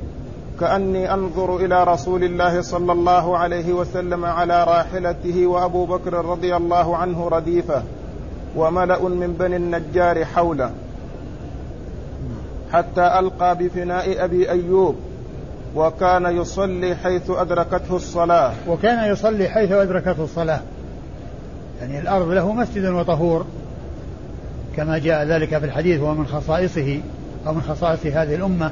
كأني 0.59 1.13
أنظر 1.13 1.55
إلى 1.57 1.83
رسول 1.83 2.23
الله 2.23 2.61
صلى 2.61 2.91
الله 2.91 3.37
عليه 3.37 3.73
وسلم 3.73 4.25
على 4.25 4.63
راحلته 4.63 5.47
وأبو 5.47 5.85
بكر 5.85 6.13
رضي 6.13 6.55
الله 6.55 6.97
عنه 6.97 7.27
رديفة 7.27 7.83
وملأ 8.55 9.09
من 9.09 9.33
بني 9.39 9.55
النجار 9.55 10.25
حوله. 10.25 10.71
حتى 12.73 13.19
ألقى 13.19 13.57
بفناء 13.57 14.23
أبي 14.23 14.51
أيوب 14.51 14.95
وكان 15.75 16.37
يصلي 16.37 16.95
حيث 16.95 17.29
أدركته 17.29 17.95
الصلاة. 17.95 18.53
وكان 18.67 19.11
يصلي 19.11 19.47
حيث 19.47 19.71
أدركته 19.71 20.23
الصلاة. 20.23 20.61
يعني 21.81 21.99
الأرض 21.99 22.29
له 22.29 22.53
مسجد 22.53 22.85
وطهور 22.85 23.45
كما 24.75 24.97
جاء 24.97 25.25
ذلك 25.25 25.57
في 25.57 25.65
الحديث 25.65 26.01
وهو 26.01 26.13
من 26.13 26.27
خصائصه 26.27 26.99
أو 27.47 27.53
من 27.53 27.61
خصائص 27.61 28.05
هذه 28.05 28.35
الأمة 28.35 28.71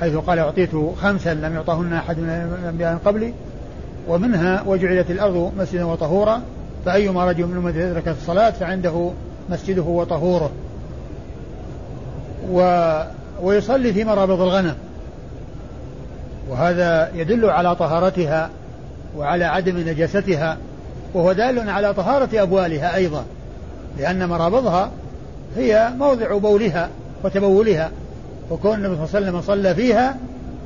حيث 0.00 0.14
قال 0.16 0.38
أعطيت 0.38 0.70
خمسا 1.02 1.34
لم 1.34 1.54
يعطهن 1.54 1.92
أحد 1.92 2.18
من 2.18 2.58
الأنبياء 2.62 2.92
من 2.92 2.98
قبلي 2.98 3.32
ومنها 4.08 4.62
وجعلت 4.66 5.10
الأرض 5.10 5.52
مسجدا 5.58 5.84
وطهورا 5.84 6.42
فأيما 6.84 7.24
رجل 7.24 7.46
من 7.46 7.56
أمته 7.56 7.90
أدرك 7.90 8.08
الصلاة 8.08 8.50
فعنده 8.50 9.10
مسجده 9.50 9.82
وطهوره. 9.82 10.50
و 12.50 12.60
ويصلي 13.42 13.92
في 13.92 14.04
مرابض 14.04 14.40
الغنم. 14.40 14.74
وهذا 16.50 17.10
يدل 17.14 17.50
على 17.50 17.76
طهارتها 17.76 18.50
وعلى 19.16 19.44
عدم 19.44 19.78
نجاستها 19.78 20.56
وهو 21.14 21.32
دال 21.32 21.70
على 21.70 21.94
طهارة 21.94 22.42
أبوالها 22.42 22.96
أيضا 22.96 23.24
لأن 23.98 24.28
مرابضها 24.28 24.90
هي 25.56 25.90
موضع 25.98 26.38
بولها 26.38 26.88
وتبولها. 27.24 27.90
وكون 28.50 28.74
النبي 28.74 28.94
صلى 28.94 29.04
الله 29.04 29.16
عليه 29.16 29.26
وسلم 29.26 29.42
صلى 29.42 29.74
فيها 29.74 30.16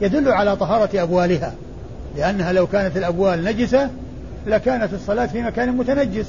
يدل 0.00 0.28
على 0.28 0.56
طهارة 0.56 1.02
أبوالها. 1.02 1.54
لأنها 2.16 2.52
لو 2.52 2.66
كانت 2.66 2.96
الأبوال 2.96 3.44
نجسة 3.44 3.90
لكانت 4.46 4.94
الصلاة 4.94 5.26
في 5.26 5.42
مكان 5.42 5.76
متنجس 5.76 6.26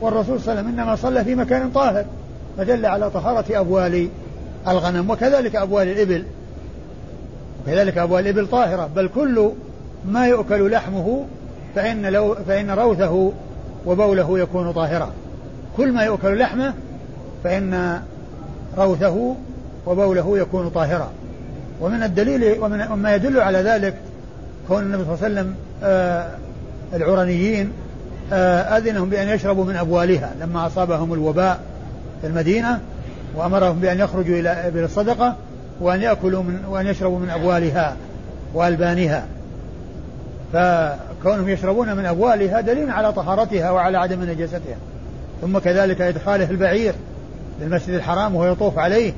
والرسول 0.00 0.40
صلى 0.40 0.52
الله 0.52 0.52
عليه 0.52 0.60
وسلم 0.60 0.80
إنما 0.80 0.96
صلى 0.96 1.24
في 1.24 1.34
مكان 1.34 1.70
طاهر 1.70 2.04
فدل 2.58 2.86
على 2.86 3.10
طهارة 3.10 3.44
أبوال 3.50 4.08
الغنم 4.68 5.10
وكذلك 5.10 5.56
أبوال 5.56 5.88
الإبل. 5.88 6.24
وكذلك 7.62 7.98
أبوال 7.98 8.22
الإبل 8.22 8.46
طاهرة 8.46 8.90
بل 8.96 9.08
كل 9.14 9.50
ما 10.08 10.26
يؤكل 10.26 10.70
لحمه 10.70 11.24
فإن 11.74 12.06
لو 12.06 12.34
فإن 12.48 12.70
روثه 12.70 13.32
وبوله 13.86 14.38
يكون 14.38 14.72
طاهرا. 14.72 15.10
كل 15.76 15.92
ما 15.92 16.02
يؤكل 16.02 16.38
لحمه 16.38 16.74
فإن 17.44 18.00
روثه 18.78 19.36
وبوله 19.86 20.38
يكون 20.38 20.68
طاهرا. 20.68 21.10
ومن 21.80 22.02
الدليل 22.02 22.60
ومن 22.60 22.78
ما 22.78 23.14
يدل 23.14 23.40
على 23.40 23.58
ذلك 23.58 23.94
كون 24.68 24.82
النبي 24.82 25.04
صلى 25.04 25.14
الله 25.14 25.24
عليه 25.24 25.34
وسلم 25.34 25.54
آه 25.82 26.28
العرنيين 26.94 27.72
آه 28.32 28.60
أذنهم 28.60 29.10
بأن 29.10 29.28
يشربوا 29.28 29.64
من 29.64 29.76
أبوالها 29.76 30.34
لما 30.40 30.66
أصابهم 30.66 31.12
الوباء 31.12 31.60
في 32.20 32.26
المدينة 32.26 32.80
وأمرهم 33.36 33.80
بأن 33.80 33.98
يخرجوا 33.98 34.36
إلى 34.38 34.84
الصدقة 34.84 35.36
وأن 35.80 36.02
يأكلوا 36.02 36.42
من 36.42 36.64
وأن 36.68 36.86
يشربوا 36.86 37.18
من 37.18 37.30
أبوالها 37.30 37.96
وألبانها. 38.54 39.26
فكونهم 40.52 41.48
يشربون 41.48 41.96
من 41.96 42.06
أبوالها 42.06 42.60
دليل 42.60 42.90
على 42.90 43.12
طهارتها 43.12 43.70
وعلى 43.70 43.98
عدم 43.98 44.22
نجاستها. 44.22 44.76
ثم 45.42 45.58
كذلك 45.58 46.00
إدخاله 46.00 46.50
البعير 46.50 46.94
للمسجد 47.60 47.94
الحرام 47.94 48.34
وهو 48.34 48.52
يطوف 48.52 48.78
عليه 48.78 49.12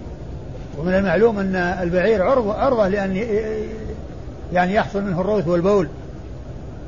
ومن 0.79 0.95
المعلوم 0.95 1.39
أن 1.39 1.57
البعير 1.57 2.23
عرض 2.23 2.49
عرضة 2.49 2.89
لأن 2.89 3.17
يعني 4.53 4.75
يحصل 4.75 5.03
منه 5.03 5.21
الروث 5.21 5.49
والبول. 5.49 5.89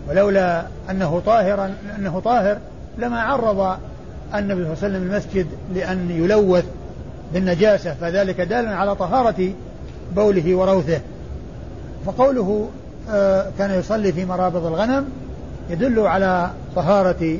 ولولا 0.08 0.66
أنه 0.90 1.22
طاهرا 1.26 1.74
أنه 1.98 2.20
طاهر 2.20 2.58
لما 2.98 3.20
عرض 3.20 3.76
النبي 4.34 4.62
صلى 4.64 4.72
الله 4.72 4.76
عليه 4.82 4.96
وسلم 4.98 5.02
المسجد 5.02 5.46
لأن 5.74 6.10
يلوث 6.10 6.64
بالنجاسة 7.34 7.94
فذلك 7.94 8.40
دال 8.40 8.68
على 8.68 8.96
طهارة 8.96 9.52
بوله 10.16 10.54
وروثه. 10.54 11.00
فقوله 12.06 12.68
آه، 13.10 13.46
كان 13.58 13.70
يصلي 13.70 14.12
في 14.12 14.24
مرابض 14.24 14.66
الغنم 14.66 15.08
يدل 15.70 16.00
على 16.00 16.50
طهارة 16.76 17.38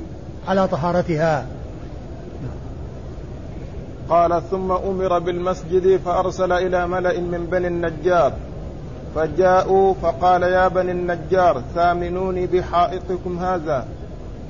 على 0.48 0.68
طهارتها. 0.68 1.46
قال 4.10 4.42
ثم 4.50 4.72
أمر 4.72 5.18
بالمسجد 5.18 5.96
فأرسل 5.96 6.52
إلى 6.52 6.88
ملأ 6.88 7.20
من 7.20 7.46
بني 7.50 7.66
النجار. 7.66 8.32
فجاءوا 9.14 9.94
فقال 9.94 10.42
يا 10.42 10.68
بني 10.68 10.92
النجار 10.92 11.62
ثامنوني 11.74 12.46
بحائطكم 12.46 13.38
هذا. 13.38 13.86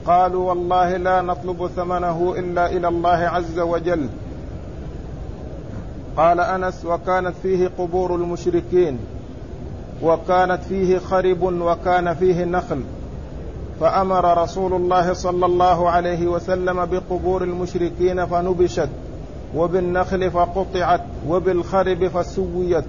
قالوا 0.06 0.48
والله 0.48 0.96
لا 0.96 1.20
نطلب 1.20 1.70
ثمنه 1.76 2.34
إلا 2.38 2.72
إلى 2.72 2.88
الله 2.88 3.08
عز 3.08 3.58
وجل. 3.58 4.08
قال 6.16 6.40
أنس 6.40 6.84
وكانت 6.84 7.34
فيه 7.42 7.70
قبور 7.78 8.14
المشركين 8.14 8.98
وكانت 10.02 10.62
فيه 10.68 10.98
خرب 10.98 11.42
وكان 11.42 12.14
فيه 12.14 12.44
نخل. 12.44 12.80
فأمر 13.80 14.42
رسول 14.42 14.72
الله 14.72 15.12
صلى 15.12 15.46
الله 15.46 15.90
عليه 15.90 16.26
وسلم 16.26 16.84
بقبور 16.84 17.42
المشركين 17.42 18.26
فنبشت. 18.26 18.88
وبالنخل 19.56 20.30
فقطعت 20.30 21.00
وبالخرب 21.28 22.08
فسويت 22.08 22.84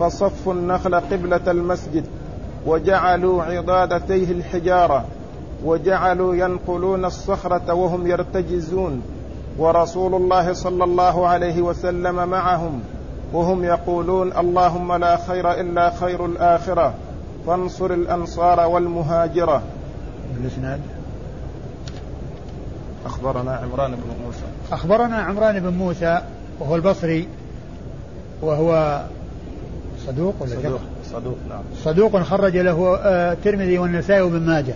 فصفوا 0.00 0.52
النخل 0.52 0.94
قبلة 0.94 1.50
المسجد 1.50 2.04
وجعلوا 2.66 3.42
عضادتيه 3.42 4.32
الحجارة 4.32 5.04
وجعلوا 5.64 6.34
ينقلون 6.34 7.04
الصخرة 7.04 7.74
وهم 7.74 8.06
يرتجزون 8.06 9.02
ورسول 9.58 10.14
الله 10.14 10.52
صلى 10.52 10.84
الله 10.84 11.26
عليه 11.26 11.62
وسلم 11.62 12.28
معهم 12.28 12.80
وهم 13.32 13.64
يقولون 13.64 14.32
اللهم 14.32 14.92
لا 14.92 15.16
خير 15.16 15.60
إلا 15.60 15.90
خير 15.90 16.26
الآخرة 16.26 16.94
فانصر 17.46 17.90
الأنصار 17.92 18.60
والمهاجرة. 18.60 19.62
الاسناد 20.40 20.80
أخبرنا 23.06 23.52
عمران 23.52 23.90
بن 23.90 24.24
موسى. 24.24 24.44
أخبرنا 24.72 25.16
عمران 25.16 25.60
بن 25.60 25.68
موسى 25.68 26.20
وهو 26.60 26.76
البصري 26.76 27.28
وهو 28.42 29.00
صدوق 30.06 30.34
ولا 30.40 30.50
صدوق 30.50 30.80
صدوق 31.04 31.36
نعم. 31.48 31.62
صدوق 31.84 32.22
خرج 32.22 32.56
له 32.56 32.96
آه، 32.96 33.32
الترمذي 33.32 33.78
والنسائي 33.78 34.20
وابن 34.20 34.40
ماجه. 34.40 34.74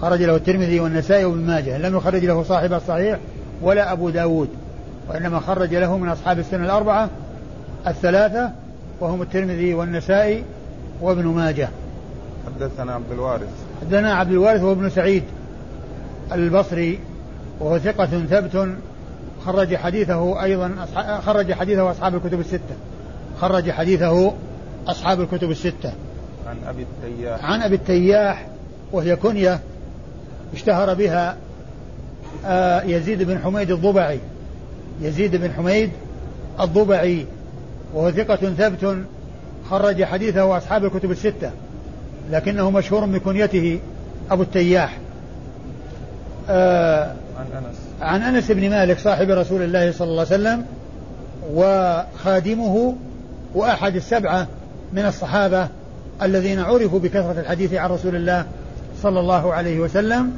خرج 0.00 0.22
له 0.22 0.36
الترمذي 0.36 0.80
والنسائي 0.80 1.24
وابن 1.24 1.46
ماجه. 1.46 1.78
لم 1.78 1.96
يخرج 1.96 2.24
له 2.24 2.42
صاحب 2.42 2.72
الصحيح 2.72 3.18
ولا 3.62 3.92
أبو 3.92 4.10
داود. 4.10 4.48
وإنما 5.08 5.40
خرج 5.40 5.74
له 5.74 5.98
من 5.98 6.08
أصحاب 6.08 6.38
السنة 6.38 6.64
الأربعة 6.64 7.10
الثلاثة 7.86 8.50
وهم 9.00 9.22
الترمذي 9.22 9.74
والنسائي 9.74 10.44
وابن 11.00 11.26
ماجه. 11.26 11.68
حدثنا 12.46 12.94
عبد 12.94 13.12
الوارث. 13.12 13.48
حدثنا 13.80 14.14
عبد 14.14 14.30
الوارث 14.30 14.62
وابن 14.62 14.90
سعيد 14.90 15.22
البصري 16.32 16.98
وهو 17.60 17.78
ثقة 17.78 18.06
ثبت 18.06 18.76
خرج 19.46 19.76
حديثه 19.76 20.42
أيضا 20.42 20.86
خرج 21.26 21.52
حديثه 21.52 21.90
أصحاب 21.90 22.14
الكتب 22.14 22.40
الستة. 22.40 22.74
خرج 23.40 23.70
حديثه 23.70 24.32
أصحاب 24.86 25.20
الكتب 25.20 25.50
الستة. 25.50 25.92
عن 26.46 26.56
أبي 26.66 26.82
التياح. 26.82 27.44
عن 27.44 27.62
أبي 27.62 27.74
التياح 27.74 28.46
وهي 28.92 29.16
كنية 29.16 29.60
اشتهر 30.54 30.94
بها 30.94 31.36
آه، 32.46 32.82
يزيد 32.82 33.22
بن 33.22 33.38
حميد 33.38 33.70
الضبعي. 33.70 34.18
يزيد 35.00 35.36
بن 35.36 35.52
حميد 35.52 35.90
الضبعي. 36.60 37.26
وهو 37.94 38.10
ثقة 38.10 38.36
ثبت 38.36 39.04
خرج 39.70 40.04
حديثه 40.04 40.56
أصحاب 40.56 40.84
الكتب 40.84 41.10
الستة. 41.10 41.50
لكنه 42.30 42.70
مشهور 42.70 43.04
بكنيته 43.06 43.80
أبو 44.30 44.42
التياح. 44.42 44.98
آه 46.48 47.14
عن 47.40 47.64
أنس. 47.64 47.76
عن 48.00 48.22
أنس 48.22 48.50
بن 48.50 48.70
مالك 48.70 48.98
صاحب 48.98 49.30
رسول 49.30 49.62
الله 49.62 49.92
صلى 49.92 50.08
الله 50.08 50.26
عليه 50.30 50.34
وسلم 50.34 50.66
وخادمه 51.52 52.96
وأحد 53.54 53.96
السبعة 53.96 54.46
من 54.92 55.06
الصحابة 55.06 55.68
الذين 56.22 56.60
عرفوا 56.60 56.98
بكثرة 56.98 57.40
الحديث 57.40 57.74
عن 57.74 57.90
رسول 57.90 58.16
الله 58.16 58.46
صلى 59.02 59.20
الله 59.20 59.54
عليه 59.54 59.80
وسلم. 59.80 60.32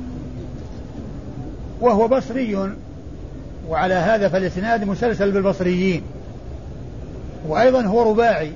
وهو 1.80 2.08
بصري 2.08 2.74
وعلى 3.68 3.94
هذا 3.94 4.28
فالإسناد 4.28 4.84
مسلسل 4.84 5.30
بالبصريين. 5.30 6.02
وأيضا 7.48 7.82
هو 7.82 8.10
رباعي 8.10 8.52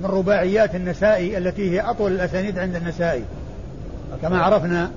من 0.00 0.06
رباعيات 0.06 0.74
النسائي 0.74 1.38
التي 1.38 1.70
هي 1.70 1.80
أطول 1.80 2.12
الأسانيد 2.12 2.58
عند 2.58 2.76
النسائي 2.76 3.24
كما 4.22 4.38
عرفنا. 4.42 4.90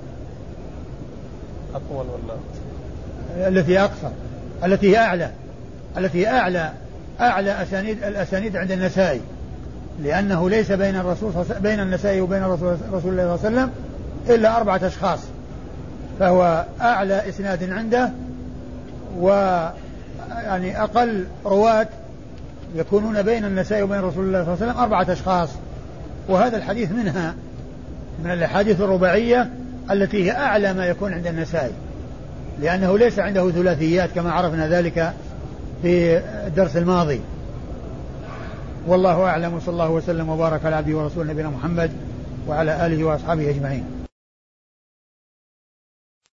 أطول 1.74 2.06
ولا 2.06 2.34
التي 3.36 3.80
أقصر 3.80 4.08
التي 4.64 4.90
هي 4.90 4.98
أعلى 4.98 5.30
التي 5.98 6.26
هي 6.26 6.30
أعلى 6.30 6.72
أعلى 7.20 7.62
أسانيد 7.62 8.04
الأسانيد 8.04 8.56
عند 8.56 8.72
النسائي 8.72 9.20
لأنه 10.02 10.50
ليس 10.50 10.72
بين 10.72 10.96
الرسول 10.96 11.32
بين 11.60 11.80
النسائي 11.80 12.20
وبين 12.20 12.42
رسول, 12.42 12.76
رسول 12.92 13.12
الله 13.12 13.36
صلى 13.36 13.48
الله 13.48 13.60
عليه 13.60 13.70
وسلم 13.70 13.70
إلا 14.28 14.56
أربعة 14.56 14.80
أشخاص 14.86 15.20
فهو 16.20 16.64
أعلى 16.80 17.28
إسناد 17.28 17.70
عنده 17.70 18.10
و 19.18 19.28
يعني 20.30 20.82
أقل 20.82 21.24
رواة 21.44 21.88
يكونون 22.74 23.22
بين 23.22 23.44
النساء 23.44 23.82
وبين 23.82 24.00
رسول 24.00 24.24
الله 24.24 24.44
صلى 24.44 24.54
الله 24.54 24.62
عليه 24.62 24.72
وسلم 24.72 24.82
أربعة 24.82 25.12
أشخاص 25.12 25.48
وهذا 26.28 26.56
الحديث 26.56 26.92
منها 26.92 27.34
من 28.24 28.30
الأحاديث 28.30 28.80
الرباعية 28.80 29.50
التي 29.90 30.24
هي 30.24 30.32
أعلى 30.36 30.72
ما 30.72 30.86
يكون 30.86 31.12
عند 31.12 31.26
النسائي 31.26 31.72
لأنه 32.60 32.98
ليس 32.98 33.18
عنده 33.18 33.50
ثلاثيات 33.50 34.10
كما 34.14 34.32
عرفنا 34.32 34.68
ذلك 34.68 35.12
في 35.82 36.18
الدرس 36.46 36.76
الماضي. 36.76 37.20
والله 38.86 39.24
أعلم 39.24 39.54
وصلى 39.54 39.72
الله 39.72 39.90
وسلم 39.90 40.28
وبارك 40.28 40.64
على 40.64 40.76
عبده 40.76 40.96
ورسوله 40.96 41.32
نبينا 41.32 41.50
محمد 41.50 41.90
وعلى 42.48 42.86
آله 42.86 43.04
وأصحابه 43.04 43.50
أجمعين. 43.50 44.01